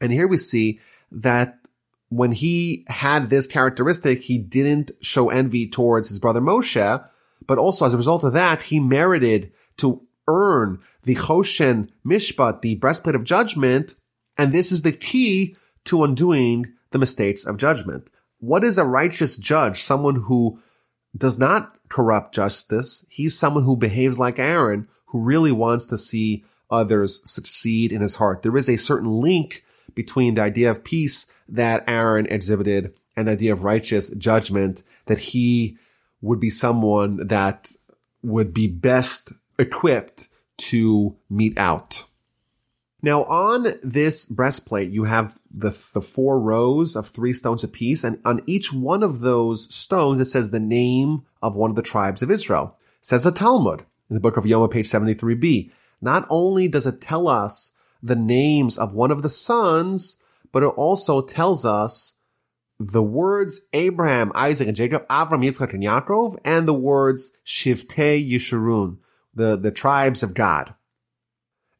[0.00, 0.80] And here we see
[1.12, 1.67] that
[2.10, 7.08] when he had this characteristic, he didn't show envy towards his brother Moshe,
[7.46, 12.76] but also as a result of that, he merited to earn the Choshen Mishpat, the
[12.76, 13.94] breastplate of judgment.
[14.36, 18.10] And this is the key to undoing the mistakes of judgment.
[18.38, 19.82] What is a righteous judge?
[19.82, 20.60] Someone who
[21.16, 23.06] does not corrupt justice.
[23.10, 28.16] He's someone who behaves like Aaron, who really wants to see others succeed in his
[28.16, 28.42] heart.
[28.42, 29.64] There is a certain link
[29.98, 35.18] between the idea of peace that Aaron exhibited and the idea of righteous judgment that
[35.18, 35.76] he
[36.20, 37.72] would be someone that
[38.22, 42.04] would be best equipped to mete out.
[43.02, 48.20] Now on this breastplate, you have the, the four rows of three stones apiece, and
[48.24, 52.22] on each one of those stones, it says the name of one of the tribes
[52.22, 52.76] of Israel.
[53.00, 55.72] It says the Talmud in the book of Yoma, page 73b.
[56.00, 60.66] Not only does it tell us the names of one of the sons, but it
[60.66, 62.22] also tells us
[62.78, 68.98] the words Abraham, Isaac, and Jacob, Avram, Yitzchak, and Yaakov, and the words Shivtei Yeshurun,
[69.34, 70.74] the, the tribes of God.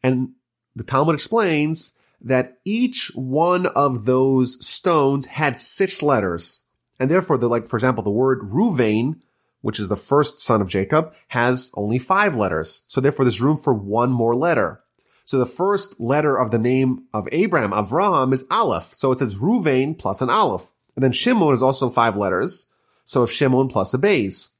[0.02, 0.30] And
[0.74, 6.66] the Talmud explains that each one of those stones had six letters.
[6.98, 9.20] And therefore, the, like, for example, the word Ruvain,
[9.60, 12.84] which is the first son of Jacob, has only five letters.
[12.88, 14.82] So therefore, there's room for one more letter.
[15.28, 18.84] So the first letter of the name of Abraham, Avraham, is Aleph.
[18.84, 20.72] So it says Ruvain plus an Aleph.
[20.96, 22.72] And then Shimon is also five letters.
[23.04, 24.58] So if Shimon plus a Bays,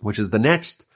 [0.00, 0.86] which is the next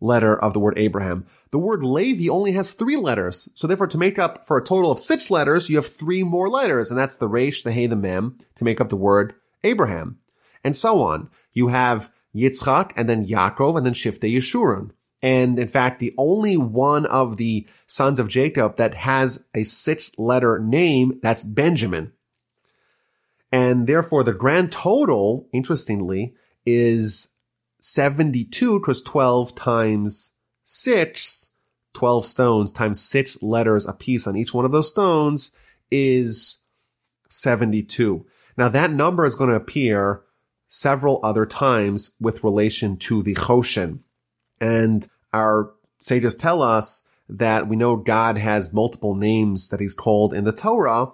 [0.00, 1.26] letter of the word Abraham.
[1.50, 3.50] The word Levi only has three letters.
[3.54, 6.48] So therefore, to make up for a total of six letters, you have three more
[6.48, 6.90] letters.
[6.90, 10.16] And that's the Resh, the Hey, the Mem to make up the word Abraham.
[10.64, 11.28] And so on.
[11.52, 14.92] You have Yitzchak and then Yaakov and then Shivtei Yeshurun.
[15.22, 20.18] And in fact, the only one of the sons of Jacob that has a six
[20.18, 22.12] letter name, that's Benjamin.
[23.52, 26.34] And therefore the grand total, interestingly,
[26.66, 27.34] is
[27.80, 31.58] 72 because 12 times 6,
[31.92, 35.56] 12 stones times 6 letters a piece on each one of those stones
[35.90, 36.66] is
[37.28, 38.26] 72.
[38.56, 40.22] Now that number is going to appear
[40.66, 44.00] several other times with relation to the Choshen.
[44.62, 50.32] And our sages tell us that we know God has multiple names that he's called
[50.32, 51.12] in the Torah,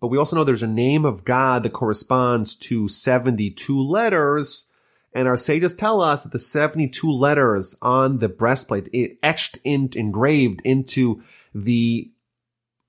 [0.00, 4.68] but we also know there's a name of God that corresponds to 72 letters
[5.14, 8.88] and our sages tell us that the 72 letters on the breastplate,
[9.22, 11.22] etched in, engraved into
[11.54, 12.12] the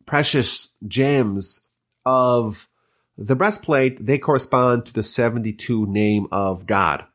[0.06, 1.72] precious gems
[2.06, 2.68] of
[3.18, 7.06] the breastplate, they correspond to the 72 name of God.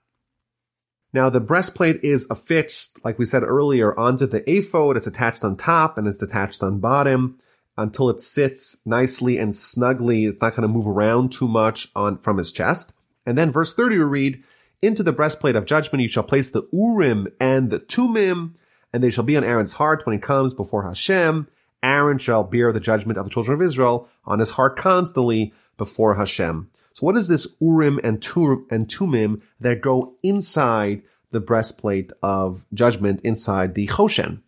[1.15, 4.97] Now the breastplate is affixed, like we said earlier, onto the ephod.
[4.97, 7.39] It's attached on top and it's attached on bottom
[7.79, 10.25] until it sits nicely and snugly.
[10.25, 12.95] It's not going to move around too much on from his chest.
[13.25, 14.45] And then verse 30 we read,
[14.83, 18.59] into the breastplate of judgment you shall place the Urim and the Tumim,
[18.93, 21.45] and they shall be on Aaron's heart when he comes before Hashem.
[21.81, 26.17] Aaron shall bear the judgment of the children of Israel on his heart constantly before
[26.17, 26.71] Hashem.
[26.95, 33.75] So what is this Urim and, Tumim that go inside the breastplate of judgment inside
[33.75, 34.43] the Choshen?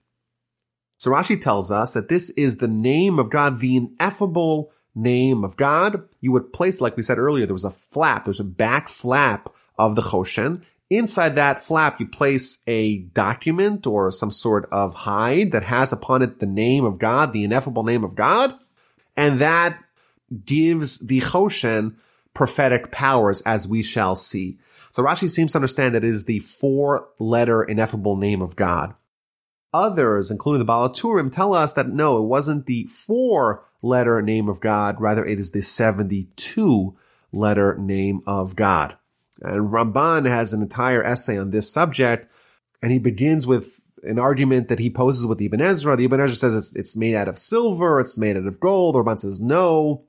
[0.97, 5.57] So Rashi tells us that this is the name of God, the ineffable name of
[5.57, 6.09] God.
[6.21, 9.53] You would place, like we said earlier, there was a flap, there's a back flap
[9.77, 10.63] of the Choshen.
[10.89, 16.23] Inside that flap, you place a document or some sort of hide that has upon
[16.23, 18.57] it the name of God, the ineffable name of God.
[19.17, 19.77] And that
[20.45, 21.97] gives the Choshen
[22.37, 24.59] prophetic powers as we shall see.
[24.93, 28.95] So Rashi seems to understand that it is the four letter ineffable name of God.
[29.73, 34.51] Others, including the Baal HaTurim, tell us that no, it wasn't the four letter name
[34.51, 35.01] of God.
[35.01, 36.97] Rather, it is the 72
[37.33, 38.97] letter name of God.
[39.41, 42.31] And Ramban has an entire essay on this subject,
[42.83, 45.97] and he begins with an argument that he poses with Ibn Ezra.
[45.97, 48.95] The Ibn Ezra says it's, it's made out of silver, it's made out of gold.
[48.95, 50.05] Ramban says no.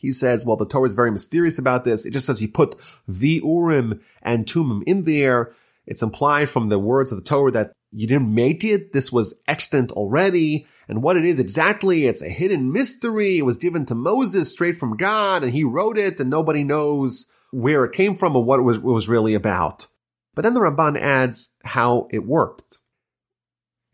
[0.00, 2.06] He says, well, the Torah is very mysterious about this.
[2.06, 2.74] It just says he put
[3.06, 5.52] the Urim and Tumim in there.
[5.86, 8.92] It's implied from the words of the Torah that you didn't make it.
[8.92, 10.66] This was extant already.
[10.88, 13.38] And what it is exactly, it's a hidden mystery.
[13.38, 17.30] It was given to Moses straight from God and he wrote it and nobody knows
[17.52, 19.86] where it came from or what it was, it was really about.
[20.34, 22.78] But then the Ramban adds how it worked.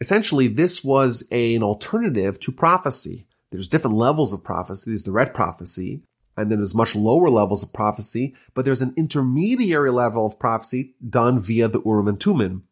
[0.00, 3.26] essentially this was a, an alternative to prophecy.
[3.56, 4.90] There's different levels of prophecy.
[4.90, 6.02] There's direct prophecy,
[6.36, 10.94] and then there's much lower levels of prophecy, but there's an intermediary level of prophecy
[11.08, 12.62] done via the Urim and Tumim.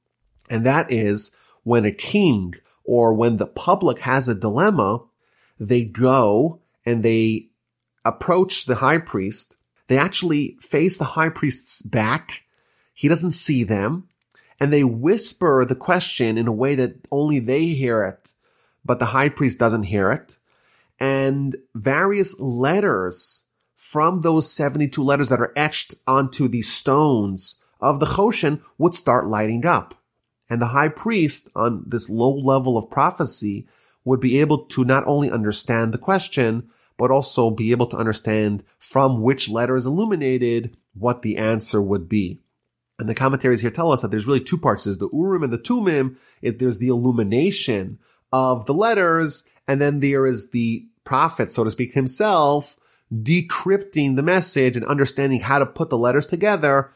[0.51, 2.55] And that is when a king
[2.85, 5.05] or when the public has a dilemma,
[5.59, 7.49] they go and they
[8.05, 9.57] approach the high priest.
[9.89, 12.43] They actually face the high priest's back.
[12.93, 14.09] He doesn't see them
[14.61, 18.35] and they whisper the question in a way that only they hear it,
[18.85, 20.39] but the high priest doesn't hear it.
[21.05, 28.07] And various letters from those 72 letters that are etched onto the stones of the
[28.07, 30.03] Choshen would start lighting up.
[30.49, 33.69] And the high priest on this low level of prophecy
[34.07, 38.65] would be able to not only understand the question, but also be able to understand
[38.79, 42.41] from which letter is illuminated what the answer would be.
[42.99, 44.85] And the commentaries here tell us that there's really two parts.
[44.85, 46.17] There's the Urim and the Tumim.
[46.41, 47.99] It, there's the illumination
[48.33, 52.77] of the letters, and then there is the prophet, so to speak, himself
[53.13, 56.91] decrypting the message and understanding how to put the letters together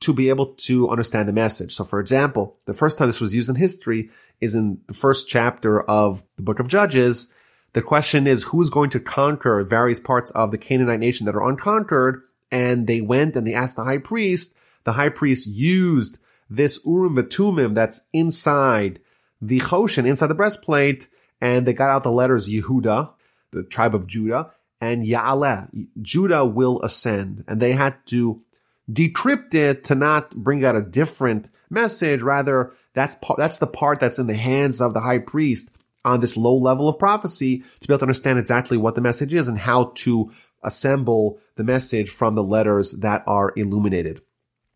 [0.00, 1.74] to be able to understand the message.
[1.74, 5.28] So for example, the first time this was used in history is in the first
[5.28, 7.38] chapter of the book of Judges.
[7.74, 11.46] The question is who's going to conquer various parts of the Canaanite nation that are
[11.46, 12.22] unconquered?
[12.50, 17.14] And they went and they asked the high priest, the high priest used this Urim
[17.14, 18.98] Vatumim that's inside
[19.40, 21.08] the Choshen, inside the breastplate,
[21.40, 23.14] and they got out the letters Yehuda,
[23.52, 27.44] the tribe of Judah, and Ya'aleh, Judah will ascend.
[27.46, 28.42] And they had to
[28.90, 32.22] decrypt it to not bring out a different message.
[32.22, 36.20] Rather, that's part, that's the part that's in the hands of the high priest on
[36.20, 39.48] this low level of prophecy to be able to understand exactly what the message is
[39.48, 40.30] and how to
[40.62, 44.22] assemble the message from the letters that are illuminated.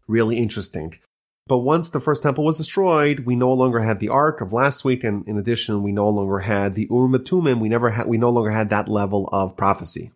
[0.07, 0.99] Really interesting.
[1.47, 4.85] But once the first temple was destroyed, we no longer had the ark of last
[4.85, 7.61] week, and in addition, we no longer had the Urim.
[7.61, 10.11] We never had, we no longer had that level of prophecy.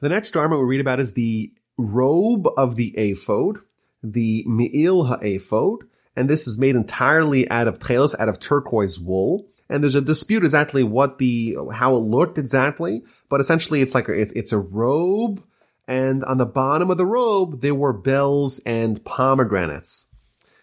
[0.00, 3.60] The next garment we read about is the robe of the ephod,
[4.02, 5.84] the Me'il ha'ephod,
[6.16, 9.46] and this is made entirely out of talis, out of turquoise wool.
[9.68, 14.08] And there's a dispute exactly what the, how it looked exactly, but essentially it's like,
[14.08, 15.42] a, it's a robe
[15.88, 20.12] and on the bottom of the robe, there were bells and pomegranates.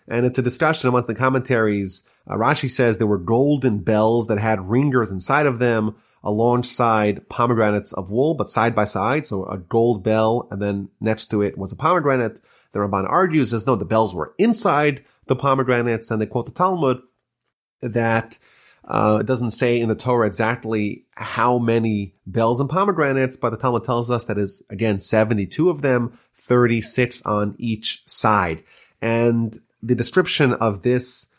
[0.08, 2.10] And it's a discussion amongst the commentaries.
[2.28, 7.94] Uh, Rashi says there were golden bells that had ringers inside of them alongside pomegranates
[7.94, 9.28] of wool, but side by side.
[9.28, 12.40] So a gold bell and then next to it was a pomegranate.
[12.72, 16.52] The Ramban argues says no, the bells were inside the pomegranates and they quote the
[16.52, 17.02] Talmud
[17.82, 18.40] that
[18.86, 23.58] uh, it doesn't say in the Torah exactly how many bells and pomegranates, but the
[23.58, 28.64] Talmud tells us that is again 72 of them, 36 on each side.
[29.02, 31.36] And the description of this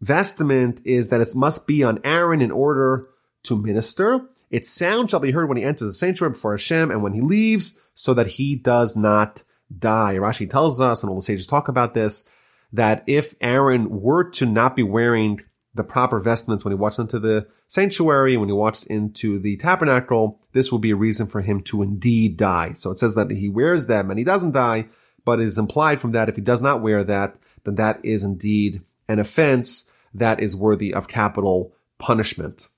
[0.00, 3.08] vestment is that it must be on Aaron in order
[3.44, 4.20] to minister.
[4.50, 7.20] Its sound shall be heard when he enters the sanctuary before Hashem and when he
[7.20, 9.42] leaves so that he does not
[9.76, 10.16] die.
[10.16, 12.30] Rashi tells us, and all the sages talk about this,
[12.72, 15.40] that if Aaron were to not be wearing
[15.74, 20.40] the proper vestments when he walks into the sanctuary, when he walks into the tabernacle,
[20.52, 22.72] this will be a reason for him to indeed die.
[22.72, 24.88] So it says that he wears them and he doesn't die,
[25.24, 27.36] but it is implied from that if he does not wear that,
[27.66, 32.68] then that is indeed an offense that is worthy of capital punishment.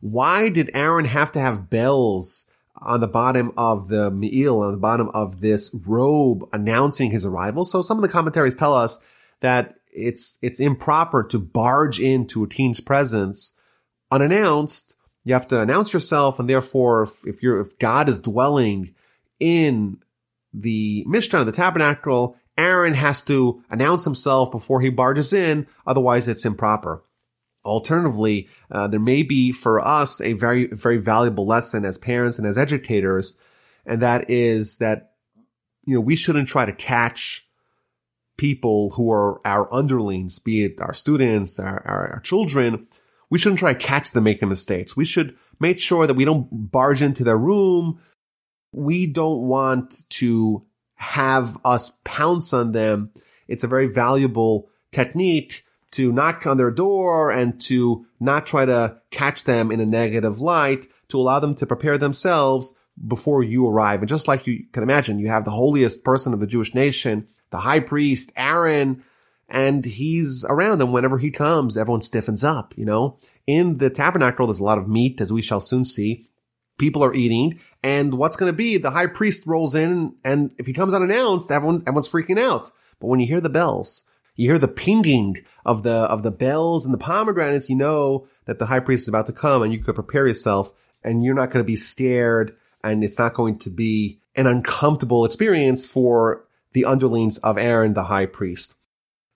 [0.00, 4.78] Why did Aaron have to have bells on the bottom of the me'il, on the
[4.78, 7.64] bottom of this robe announcing his arrival?
[7.64, 8.98] So some of the commentaries tell us
[9.40, 13.58] that it's it's improper to barge into a king's presence
[14.10, 14.96] unannounced.
[15.24, 18.94] You have to announce yourself, and therefore, if, if you're if God is dwelling
[19.38, 20.02] in
[20.52, 25.66] the Mishkan, the tabernacle, Aaron has to announce himself before he barges in.
[25.86, 27.02] Otherwise, it's improper.
[27.64, 32.46] Alternatively, uh, there may be for us a very very valuable lesson as parents and
[32.46, 33.38] as educators,
[33.84, 35.12] and that is that
[35.84, 37.46] you know we shouldn't try to catch
[38.38, 42.86] people who are our underlings, be it our students, our, our, our children,
[43.28, 44.96] we shouldn't try to catch them making mistakes.
[44.96, 48.00] We should make sure that we don't barge into their room.
[48.72, 50.66] We don't want to
[51.00, 53.10] have us pounce on them.
[53.48, 59.00] It's a very valuable technique to knock on their door and to not try to
[59.10, 64.00] catch them in a negative light, to allow them to prepare themselves before you arrive.
[64.00, 67.26] And just like you can imagine, you have the holiest person of the Jewish nation
[67.50, 69.02] the high priest, Aaron,
[69.48, 73.18] and he's around and whenever he comes, everyone stiffens up, you know?
[73.46, 76.28] In the tabernacle, there's a lot of meat, as we shall soon see.
[76.78, 78.76] People are eating, and what's going to be?
[78.76, 82.70] The high priest rolls in, and if he comes unannounced, everyone, everyone's freaking out.
[82.98, 86.84] But when you hear the bells, you hear the pinging of the, of the bells
[86.84, 89.82] and the pomegranates, you know that the high priest is about to come and you
[89.82, 90.72] could prepare yourself
[91.02, 95.24] and you're not going to be scared and it's not going to be an uncomfortable
[95.24, 98.76] experience for the underlings of Aaron, the high priest.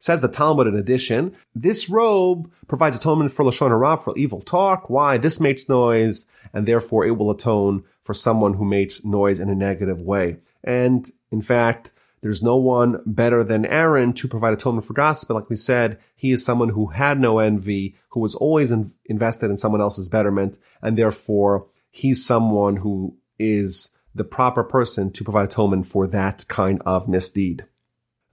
[0.04, 4.90] Says the Talmud in addition, this robe provides atonement for Lashon Hara, for evil talk.
[4.90, 5.16] Why?
[5.16, 9.54] This makes noise, and therefore it will atone for someone who makes noise in a
[9.54, 10.40] negative way.
[10.62, 15.30] And in fact, there's no one better than Aaron to provide atonement for gossip.
[15.30, 19.48] Like we said, he is someone who had no envy, who was always in- invested
[19.48, 25.44] in someone else's betterment, and therefore he's someone who is the proper person to provide
[25.44, 27.64] atonement for that kind of misdeed.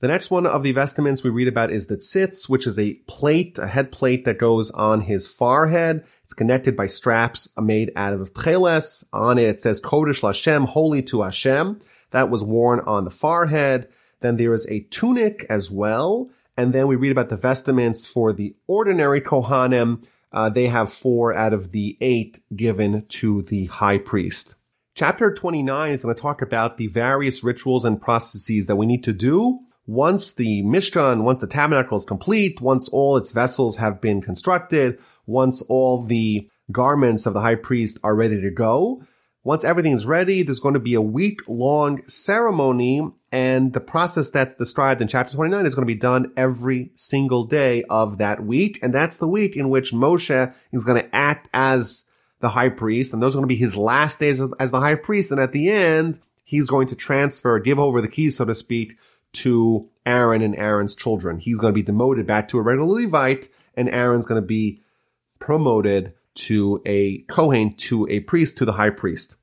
[0.01, 2.95] The next one of the vestments we read about is the tzitz, which is a
[3.05, 6.03] plate, a head plate that goes on his forehead.
[6.23, 9.07] It's connected by straps made out of tcheles.
[9.13, 11.81] On it, it says Kodesh Lashem, holy to Hashem.
[12.09, 13.89] That was worn on the forehead.
[14.21, 16.31] Then there is a tunic as well.
[16.57, 20.03] And then we read about the vestments for the ordinary Kohanim.
[20.33, 24.55] Uh, they have four out of the eight given to the high priest.
[24.95, 29.03] Chapter 29 is going to talk about the various rituals and processes that we need
[29.03, 33.99] to do once the Mishkan, once the tabernacle is complete, once all its vessels have
[34.01, 39.03] been constructed, once all the garments of the high priest are ready to go,
[39.43, 43.01] once everything is ready, there's going to be a week long ceremony
[43.31, 47.45] and the process that's described in chapter 29 is going to be done every single
[47.45, 48.79] day of that week.
[48.83, 52.09] And that's the week in which Moshe is going to act as
[52.41, 53.13] the high priest.
[53.13, 55.31] And those are going to be his last days as the high priest.
[55.31, 58.97] And at the end, he's going to transfer, give over the keys, so to speak,
[59.33, 61.39] to Aaron and Aaron's children.
[61.39, 64.81] He's going to be demoted back to a regular Levite and Aaron's going to be
[65.39, 69.35] promoted to a Kohen, to a priest, to the high priest.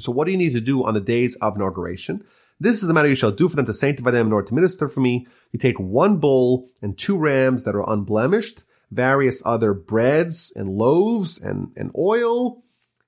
[0.00, 2.24] So what do you need to do on the days of inauguration?
[2.60, 4.54] This is the matter you shall do for them to sanctify them in order to
[4.54, 5.26] minister for me.
[5.52, 11.42] You take one bull and two rams that are unblemished, various other breads and loaves
[11.42, 12.62] and, and oil,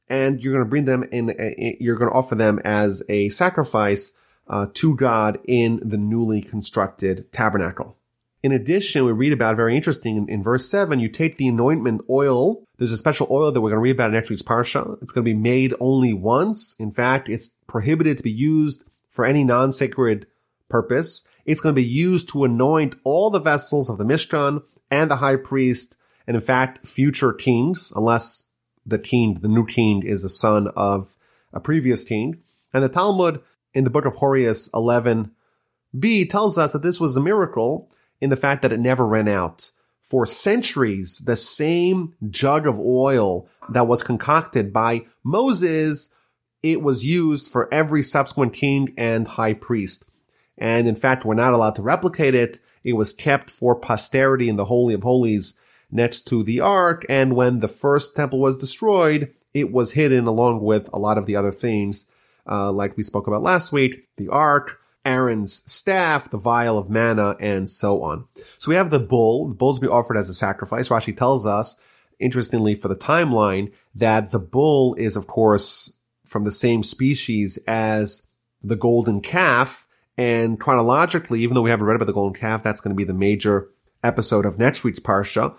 [0.08, 4.16] and you're going to bring them in, you're going to offer them as a sacrifice
[4.50, 7.96] uh, to God in the newly constructed tabernacle.
[8.42, 10.98] In addition, we read about very interesting in, in, verse seven.
[10.98, 12.64] You take the anointment oil.
[12.78, 15.00] There's a special oil that we're going to read about in next week's parsha.
[15.02, 16.74] It's going to be made only once.
[16.80, 20.26] In fact, it's prohibited to be used for any non-sacred
[20.68, 21.28] purpose.
[21.44, 25.16] It's going to be used to anoint all the vessels of the Mishkan and the
[25.16, 25.96] high priest,
[26.26, 28.50] and in fact, future kings, unless
[28.84, 31.14] the king, the new king, is a son of
[31.52, 32.42] a previous king.
[32.72, 33.42] And the Talmud
[33.74, 37.90] in the book of Horayos 11b tells us that this was a miracle
[38.20, 39.70] in the fact that it never ran out.
[40.02, 46.14] For centuries, the same jug of oil that was concocted by Moses,
[46.62, 50.10] it was used for every subsequent king and high priest.
[50.58, 52.58] And in fact, we're not allowed to replicate it.
[52.82, 55.60] It was kept for posterity in the Holy of Holies
[55.90, 57.04] next to the Ark.
[57.08, 61.26] And when the first temple was destroyed, it was hidden along with a lot of
[61.26, 62.10] the other things
[62.48, 67.36] uh, like we spoke about last week, the ark, Aaron's staff, the vial of manna,
[67.40, 68.26] and so on.
[68.58, 69.48] So we have the bull.
[69.48, 70.88] The bull's be offered as a sacrifice.
[70.88, 71.80] Rashi tells us,
[72.18, 75.94] interestingly, for the timeline, that the bull is, of course,
[76.26, 78.30] from the same species as
[78.62, 79.86] the golden calf.
[80.18, 83.04] And chronologically, even though we haven't read about the golden calf, that's going to be
[83.04, 83.70] the major
[84.04, 85.56] episode of next week's parsha.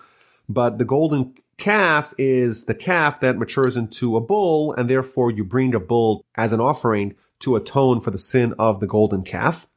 [0.48, 5.44] But the golden calf is the calf that matures into a bull, and therefore you
[5.44, 9.68] bring a bull as an offering to atone for the sin of the golden calf.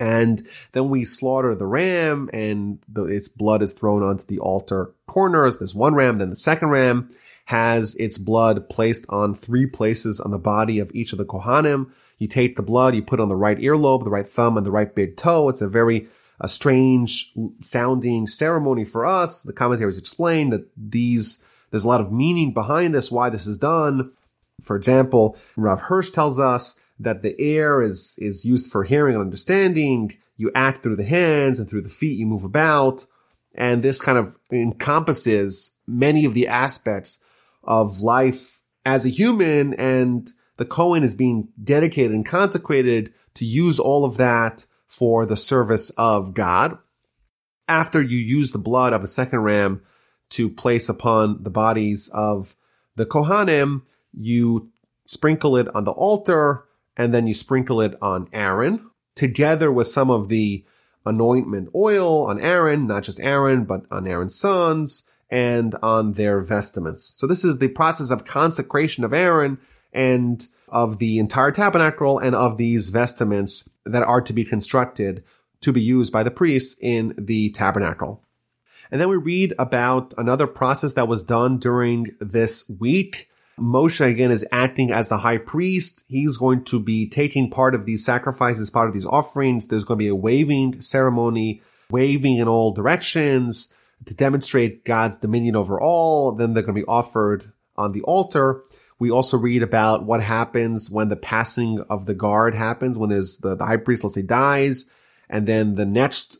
[0.00, 4.92] And then we slaughter the ram and the, its blood is thrown onto the altar
[5.06, 5.58] corners.
[5.58, 7.10] There's one ram, then the second ram
[7.44, 11.92] has its blood placed on three places on the body of each of the Kohanim.
[12.18, 14.72] You take the blood, you put on the right earlobe, the right thumb, and the
[14.72, 15.48] right big toe.
[15.48, 16.08] It's a very
[16.40, 19.42] a strange sounding ceremony for us.
[19.42, 23.58] The commentaries explain that these, there's a lot of meaning behind this, why this is
[23.58, 24.12] done.
[24.62, 29.22] For example, Rav Hirsch tells us that the air is, is used for hearing and
[29.22, 30.16] understanding.
[30.36, 33.06] You act through the hands and through the feet you move about.
[33.54, 37.22] And this kind of encompasses many of the aspects
[37.64, 43.78] of life as a human and the Kohen is being dedicated and consecrated to use
[43.78, 46.76] all of that for the service of God.
[47.68, 49.82] After you use the blood of a second ram
[50.30, 52.56] to place upon the bodies of
[52.96, 53.82] the Kohanim,
[54.12, 54.72] you
[55.06, 56.64] sprinkle it on the altar
[56.96, 60.64] and then you sprinkle it on Aaron together with some of the
[61.06, 67.14] anointment oil on Aaron, not just Aaron, but on Aaron's sons and on their vestments.
[67.16, 69.58] So this is the process of consecration of Aaron
[69.92, 75.24] and of the entire tabernacle and of these vestments that are to be constructed
[75.60, 78.24] to be used by the priests in the tabernacle.
[78.90, 83.28] And then we read about another process that was done during this week.
[83.58, 86.04] Moshe again is acting as the high priest.
[86.08, 89.66] He's going to be taking part of these sacrifices, part of these offerings.
[89.66, 93.74] There's going to be a waving ceremony, waving in all directions
[94.06, 96.32] to demonstrate God's dominion over all.
[96.32, 98.62] Then they're going to be offered on the altar.
[99.00, 103.38] We also read about what happens when the passing of the guard happens, when there's
[103.38, 104.94] the, the high priest, let's say, dies,
[105.28, 106.38] and then the next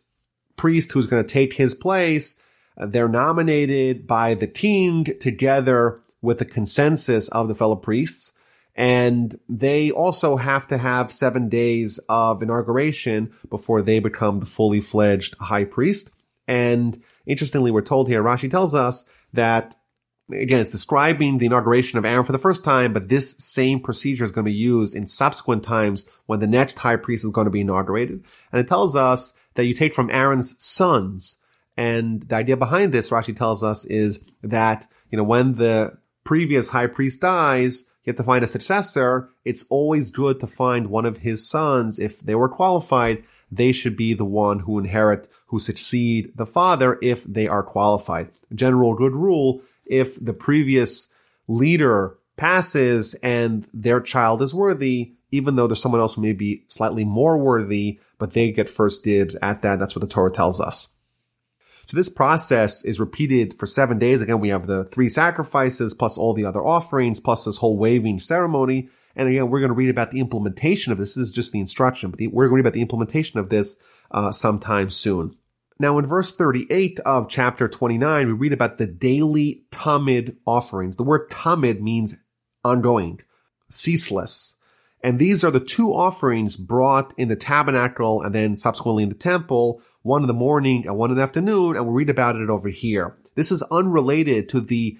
[0.56, 2.44] priest who's going to take his place,
[2.76, 8.38] uh, they're nominated by the king together with the consensus of the fellow priests.
[8.76, 14.80] And they also have to have seven days of inauguration before they become the fully
[14.80, 16.14] fledged high priest.
[16.46, 19.76] And interestingly, we're told here, Rashi tells us that
[20.32, 24.24] again, it's describing the inauguration of Aaron for the first time, but this same procedure
[24.24, 27.46] is going to be used in subsequent times when the next high priest is going
[27.46, 28.24] to be inaugurated.
[28.52, 31.40] And it tells us that you take from Aaron's sons.
[31.76, 36.70] And the idea behind this, Rashi tells us, is that, you know, when the previous
[36.70, 39.30] high priest dies, you have to find a successor.
[39.44, 41.98] It's always good to find one of his sons.
[41.98, 46.98] If they were qualified, they should be the one who inherit, who succeed the father
[47.02, 48.30] if they are qualified.
[48.54, 49.60] General good rule,
[49.90, 51.14] if the previous
[51.48, 56.64] leader passes and their child is worthy, even though there's someone else who may be
[56.68, 59.78] slightly more worthy, but they get first dibs at that.
[59.78, 60.94] That's what the Torah tells us.
[61.86, 64.22] So this process is repeated for seven days.
[64.22, 68.20] Again, we have the three sacrifices plus all the other offerings plus this whole waving
[68.20, 68.88] ceremony.
[69.16, 71.16] And again, we're going to read about the implementation of this.
[71.16, 73.76] This is just the instruction, but we're going to read about the implementation of this
[74.12, 75.36] uh, sometime soon.
[75.80, 80.96] Now, in verse 38 of chapter 29, we read about the daily tamid offerings.
[80.96, 82.22] The word tamid means
[82.62, 83.20] ongoing,
[83.70, 84.62] ceaseless.
[85.02, 89.14] And these are the two offerings brought in the tabernacle and then subsequently in the
[89.14, 92.50] temple, one in the morning and one in the afternoon, and we'll read about it
[92.50, 93.16] over here.
[93.34, 94.98] This is unrelated to the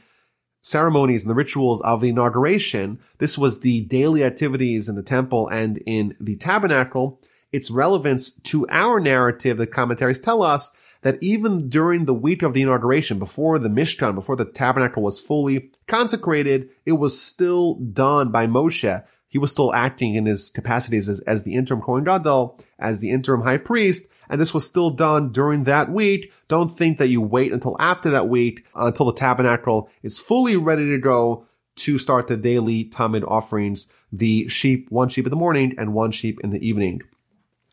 [0.63, 3.01] ceremonies and the rituals of the inauguration.
[3.19, 7.21] This was the daily activities in the temple and in the tabernacle.
[7.53, 10.71] Its relevance to our narrative, the commentaries tell us
[11.03, 15.19] that even during the week of the inauguration, before the Mishkan, before the tabernacle was
[15.19, 21.09] fully consecrated, it was still done by Moshe he was still acting in his capacities
[21.09, 24.91] as, as the interim Kohen Gadol, as the interim high priest, and this was still
[24.91, 26.33] done during that week.
[26.49, 30.91] Don't think that you wait until after that week, until the tabernacle is fully ready
[30.91, 31.47] to go
[31.77, 36.11] to start the daily Tamid offerings, the sheep, one sheep in the morning and one
[36.11, 37.01] sheep in the evening.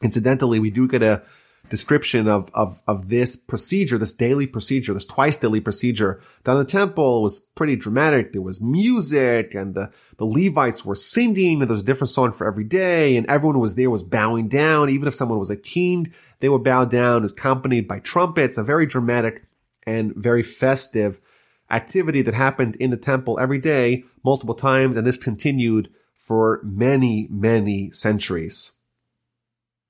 [0.04, 1.24] Incidentally, we do get a
[1.70, 6.66] description of, of, of this procedure, this daily procedure, this twice daily procedure down the
[6.66, 8.32] temple was pretty dramatic.
[8.32, 12.32] There was music and the, the Levites were singing and there was a different song
[12.32, 14.90] for every day and everyone who was there was bowing down.
[14.90, 17.18] Even if someone was a king, they would bow down.
[17.18, 19.44] It was accompanied by trumpets, a very dramatic
[19.86, 21.20] and very festive
[21.70, 24.96] activity that happened in the temple every day, multiple times.
[24.96, 28.77] And this continued for many, many centuries.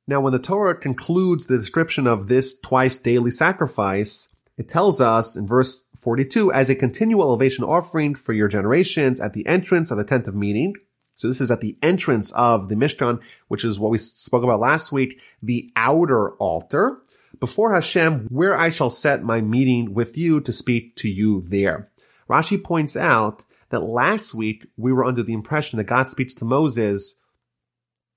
[0.08, 5.36] Now, when the Torah concludes the description of this twice daily sacrifice, it tells us
[5.36, 9.98] in verse 42, as a continual elevation offering for your generations at the entrance of
[9.98, 10.76] the tent of meeting.
[11.14, 14.62] So this is at the entrance of the Mishkan, which is what we spoke about
[14.62, 17.02] last week, the outer altar
[17.40, 21.92] before Hashem, where I shall set my meeting with you to speak to you there.
[22.30, 26.46] Rashi points out that last week we were under the impression that God speaks to
[26.46, 27.24] Moses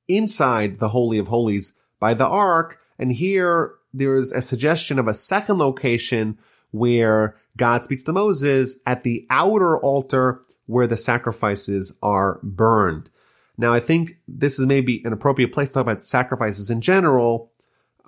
[0.08, 2.80] inside the Holy of Holies by the ark.
[2.98, 6.38] And here there's a suggestion of a second location
[6.72, 13.10] where God speaks to Moses at the outer altar where the sacrifices are burned.
[13.58, 17.52] Now, I think this is maybe an appropriate place to talk about sacrifices in general.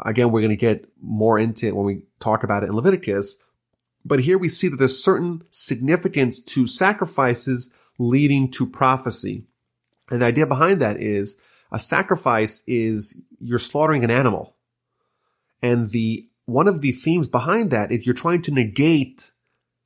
[0.01, 3.45] Again, we're going to get more into it when we talk about it in Leviticus.
[4.05, 9.47] But here we see that there's certain significance to sacrifices leading to prophecy.
[10.11, 11.41] And the idea behind that is
[11.73, 14.57] a sacrifice is you're slaughtering an animal.
[15.63, 19.33] And the, one of the themes behind that is you're trying to negate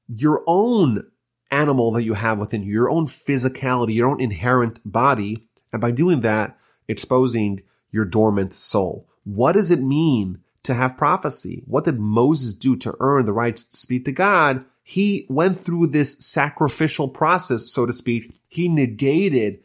[0.09, 1.05] your own
[1.51, 5.49] animal that you have within you, your own physicality, your own inherent body.
[5.73, 6.59] And by doing that,
[6.89, 9.09] exposing your dormant soul.
[9.25, 11.63] What does it mean to have prophecy?
[11.67, 14.65] What did Moses do to earn the right to speak to God?
[14.83, 18.33] He went through this sacrificial process, so to speak.
[18.49, 19.61] He negated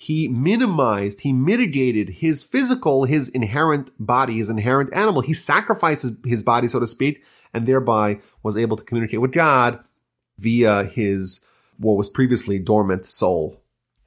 [0.00, 5.22] he minimized, he mitigated his physical, his inherent body, his inherent animal.
[5.22, 9.32] He sacrificed his, his body, so to speak, and thereby was able to communicate with
[9.32, 9.80] God
[10.38, 11.44] via his,
[11.78, 13.60] what was previously dormant soul.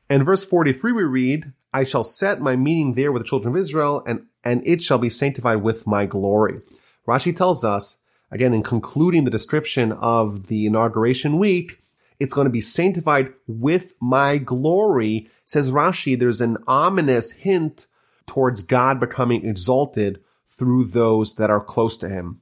[0.09, 3.59] In verse 43, we read, I shall set my meeting there with the children of
[3.59, 6.61] Israel, and and it shall be sanctified with my glory.
[7.05, 7.99] Rashi tells us,
[8.31, 11.80] again, in concluding the description of the inauguration week,
[12.21, 15.27] it's going to be sanctified with my glory.
[15.43, 17.87] Says Rashi, there's an ominous hint
[18.27, 22.39] towards God becoming exalted through those that are close to him.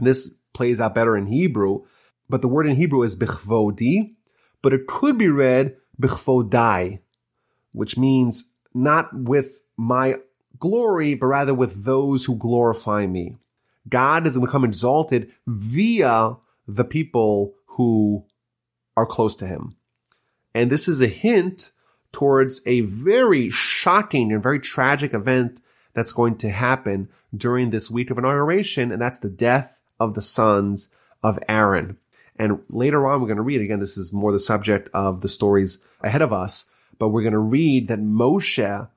[0.00, 1.84] This plays out better in Hebrew,
[2.28, 4.14] but the word in Hebrew is bichvodi,
[4.62, 6.98] but it could be read bichvodai,
[7.70, 10.16] which means not with my
[10.58, 13.36] glory, but rather with those who glorify me.
[13.88, 16.34] God has become exalted via
[16.66, 18.24] the people who
[18.96, 19.76] are close to him.
[20.54, 21.72] And this is a hint
[22.12, 25.60] towards a very shocking and very tragic event
[25.94, 30.22] that's going to happen during this week of inauguration, and that's the death of the
[30.22, 31.98] sons of Aaron.
[32.36, 35.28] And later on, we're going to read again, this is more the subject of the
[35.28, 38.88] stories ahead of us, but we're going to read that Moshe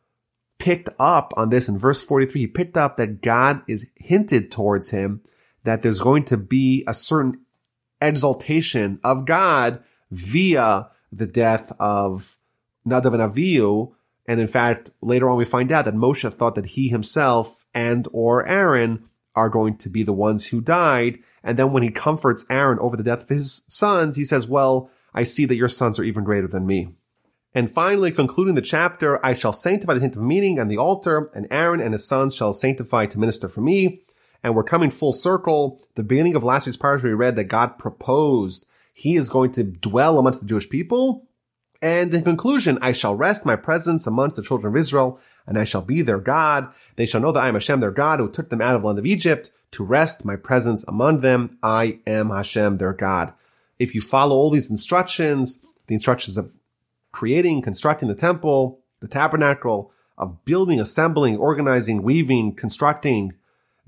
[0.60, 2.42] picked up on this in verse 43.
[2.42, 5.22] He picked up that God is hinted towards him
[5.64, 7.42] that there's going to be a certain
[8.02, 12.38] exaltation of God via the death of
[12.86, 13.94] Nadav and Avihu.
[14.28, 18.08] And in fact, later on we find out that Moshe thought that he himself and
[18.12, 21.20] or Aaron are going to be the ones who died.
[21.44, 24.90] And then when he comforts Aaron over the death of his sons, he says, well,
[25.14, 26.90] I see that your sons are even greater than me.
[27.54, 31.28] And finally, concluding the chapter, I shall sanctify the tent of meeting and the altar,
[31.34, 34.02] and Aaron and his sons shall sanctify to minister for me.
[34.44, 35.82] And we're coming full circle.
[35.96, 39.64] The beginning of last week's parasha, we read that God proposed he is going to
[39.64, 41.28] dwell amongst the Jewish people.
[41.82, 45.64] And in conclusion, I shall rest my presence amongst the children of Israel, and I
[45.64, 46.74] shall be their God.
[46.96, 48.88] They shall know that I am Hashem, their God, who took them out of the
[48.88, 51.60] land of Egypt to rest my presence among them.
[51.62, 53.34] I am Hashem, their God.
[53.78, 56.58] If you follow all these instructions, the instructions of
[57.12, 63.34] creating, constructing the temple, the tabernacle, of building, assembling, organizing, weaving, constructing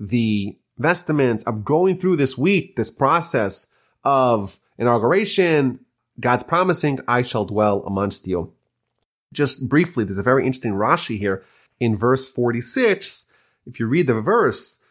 [0.00, 3.66] the vestments, of going through this week, this process
[4.02, 5.80] of inauguration,
[6.18, 8.54] God's promising, I shall dwell amongst you.
[9.32, 11.44] Just briefly, there's a very interesting Rashi here
[11.78, 13.32] in verse 46.
[13.66, 14.82] If you read the verse,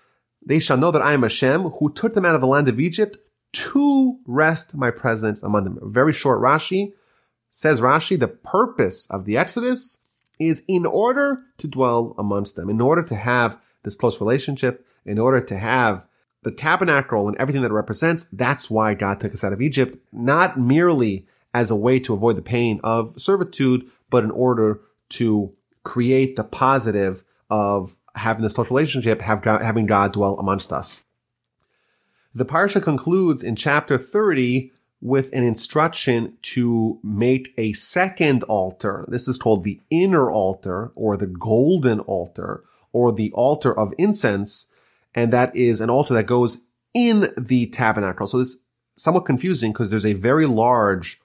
[0.45, 2.79] they shall know that I am Hashem who took them out of the land of
[2.79, 3.17] Egypt
[3.51, 5.79] to rest my presence among them.
[5.81, 6.93] A very short Rashi
[7.49, 10.05] says Rashi, the purpose of the Exodus
[10.39, 15.19] is in order to dwell amongst them, in order to have this close relationship, in
[15.19, 16.05] order to have
[16.43, 20.59] the tabernacle and everything that represents, that's why God took us out of Egypt, not
[20.59, 26.35] merely as a way to avoid the pain of servitude, but in order to create
[26.35, 31.03] the positive of having this close relationship, God, having God dwell amongst us.
[32.33, 34.71] The parsha concludes in chapter 30
[35.01, 39.05] with an instruction to make a second altar.
[39.07, 44.73] This is called the inner altar or the golden altar or the altar of incense
[45.19, 48.25] and that is an altar that goes in the tabernacle.
[48.25, 51.19] So this somewhat confusing because there's a very large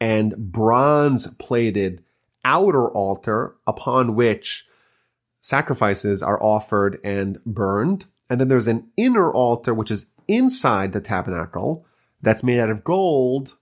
[0.00, 2.04] and bronze plated
[2.44, 4.68] outer altar upon which
[5.40, 8.06] sacrifices are offered and burned.
[8.30, 11.84] And then there's an inner altar, which is inside the tabernacle
[12.22, 13.56] that's made out of gold.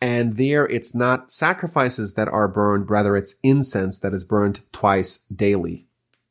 [0.00, 5.18] And there it's not sacrifices that are burned, rather it's incense that is burned twice
[5.24, 5.87] daily.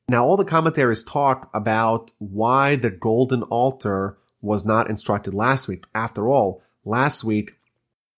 [0.09, 5.83] Now, all the commentaries talk about why the golden altar was not instructed last week.
[5.93, 7.55] After all, last week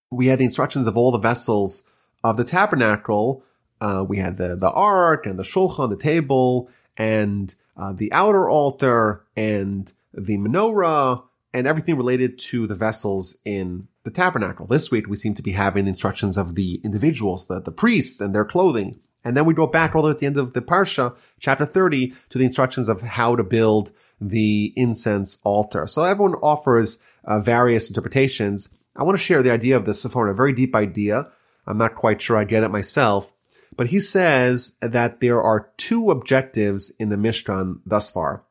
[0.08, 1.90] we had the instructions of all the vessels
[2.22, 3.42] of the tabernacle.
[3.80, 8.48] Uh, we had the, the ark and the shulchan, the table, and uh, the outer
[8.48, 14.66] altar and the menorah and everything related to the vessels in the tabernacle.
[14.66, 18.32] This week we seem to be having instructions of the individuals, the, the priests and
[18.32, 19.00] their clothing.
[19.24, 21.66] And then we go back all the way at the end of the Parsha, chapter
[21.66, 25.86] 30, to the instructions of how to build the incense altar.
[25.86, 28.78] So everyone offers uh, various interpretations.
[28.96, 31.28] I want to share the idea of the Sforno, a very deep idea.
[31.66, 33.32] I'm not quite sure I get it myself,
[33.76, 38.44] but he says that there are two objectives in the Mishkan thus far.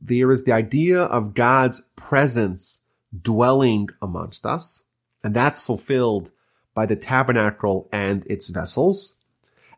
[0.00, 2.86] There is the idea of God's presence
[3.22, 4.86] dwelling amongst us,
[5.24, 6.30] and that's fulfilled
[6.74, 9.15] by the tabernacle and its vessels.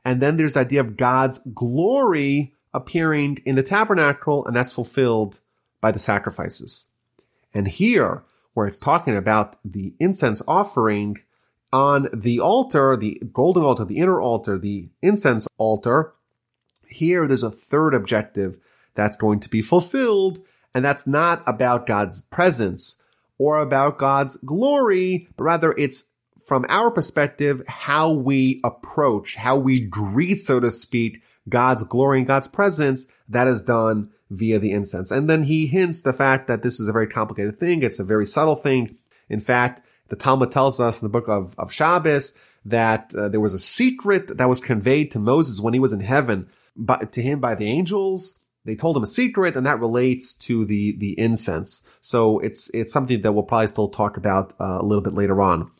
[0.08, 5.40] And then there's the idea of God's glory appearing in the tabernacle, and that's fulfilled
[5.82, 6.88] by the sacrifices.
[7.52, 11.18] And here, where it's talking about the incense offering
[11.74, 16.14] on the altar, the golden altar, the inner altar, the incense altar,
[16.88, 18.58] here there's a third objective
[18.94, 20.42] that's going to be fulfilled,
[20.72, 23.04] and that's not about God's presence
[23.36, 26.12] or about God's glory, but rather it's
[26.48, 32.26] from our perspective, how we approach, how we greet, so to speak, God's glory and
[32.26, 35.10] God's presence, that is done via the incense.
[35.10, 37.82] And then he hints the fact that this is a very complicated thing.
[37.82, 38.96] It's a very subtle thing.
[39.28, 43.40] In fact, the Talmud tells us in the book of, of Shabbos that uh, there
[43.40, 47.22] was a secret that was conveyed to Moses when he was in heaven, but to
[47.22, 48.44] him by the angels.
[48.64, 51.90] They told him a secret, and that relates to the the incense.
[52.02, 55.40] So it's it's something that we'll probably still talk about uh, a little bit later
[55.40, 55.70] on.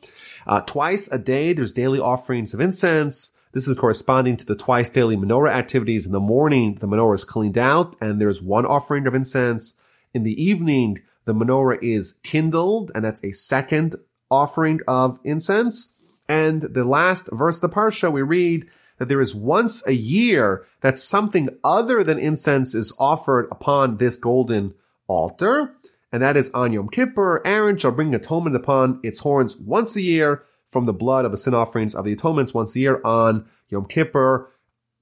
[0.47, 3.36] Uh, twice a day, there's daily offerings of incense.
[3.53, 6.07] This is corresponding to the twice daily menorah activities.
[6.07, 9.80] In the morning, the menorah is cleaned out, and there's one offering of incense.
[10.14, 13.95] In the evening, the menorah is kindled, and that's a second
[14.30, 15.99] offering of incense.
[16.28, 18.66] And the last verse of the parsha, we read
[18.99, 24.16] that there is once a year that something other than incense is offered upon this
[24.16, 24.74] golden
[25.07, 25.74] altar.
[26.12, 27.42] And that is on Yom Kippur.
[27.44, 31.38] Aaron shall bring atonement upon its horns once a year from the blood of the
[31.38, 34.50] sin offerings of the atonements once a year on Yom Kippur.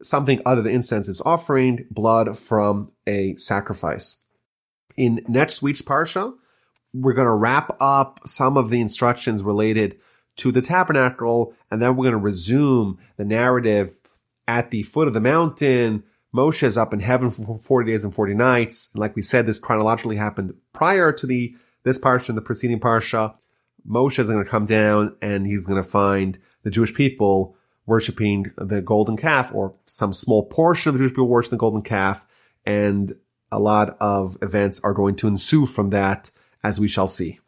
[0.03, 4.25] Something other than incense is offering blood from a sacrifice.
[4.97, 6.35] In next week's parsha,
[6.93, 9.99] we're going to wrap up some of the instructions related
[10.37, 13.99] to the tabernacle, and then we're going to resume the narrative
[14.47, 16.05] at the foot of the mountain.
[16.37, 18.91] Moshe is up in heaven for 40 days and 40 nights.
[18.93, 22.79] And like we said, this chronologically happened prior to the, this parsha and the preceding
[22.79, 23.35] parsha.
[23.89, 27.57] Moshe is going to come down and he's going to find the Jewish people
[27.87, 31.83] worshiping the golden calf or some small portion of the Jewish people worshiping the golden
[31.83, 32.27] calf.
[32.67, 33.13] And
[33.51, 36.31] a lot of events are going to ensue from that
[36.63, 37.39] as we shall see.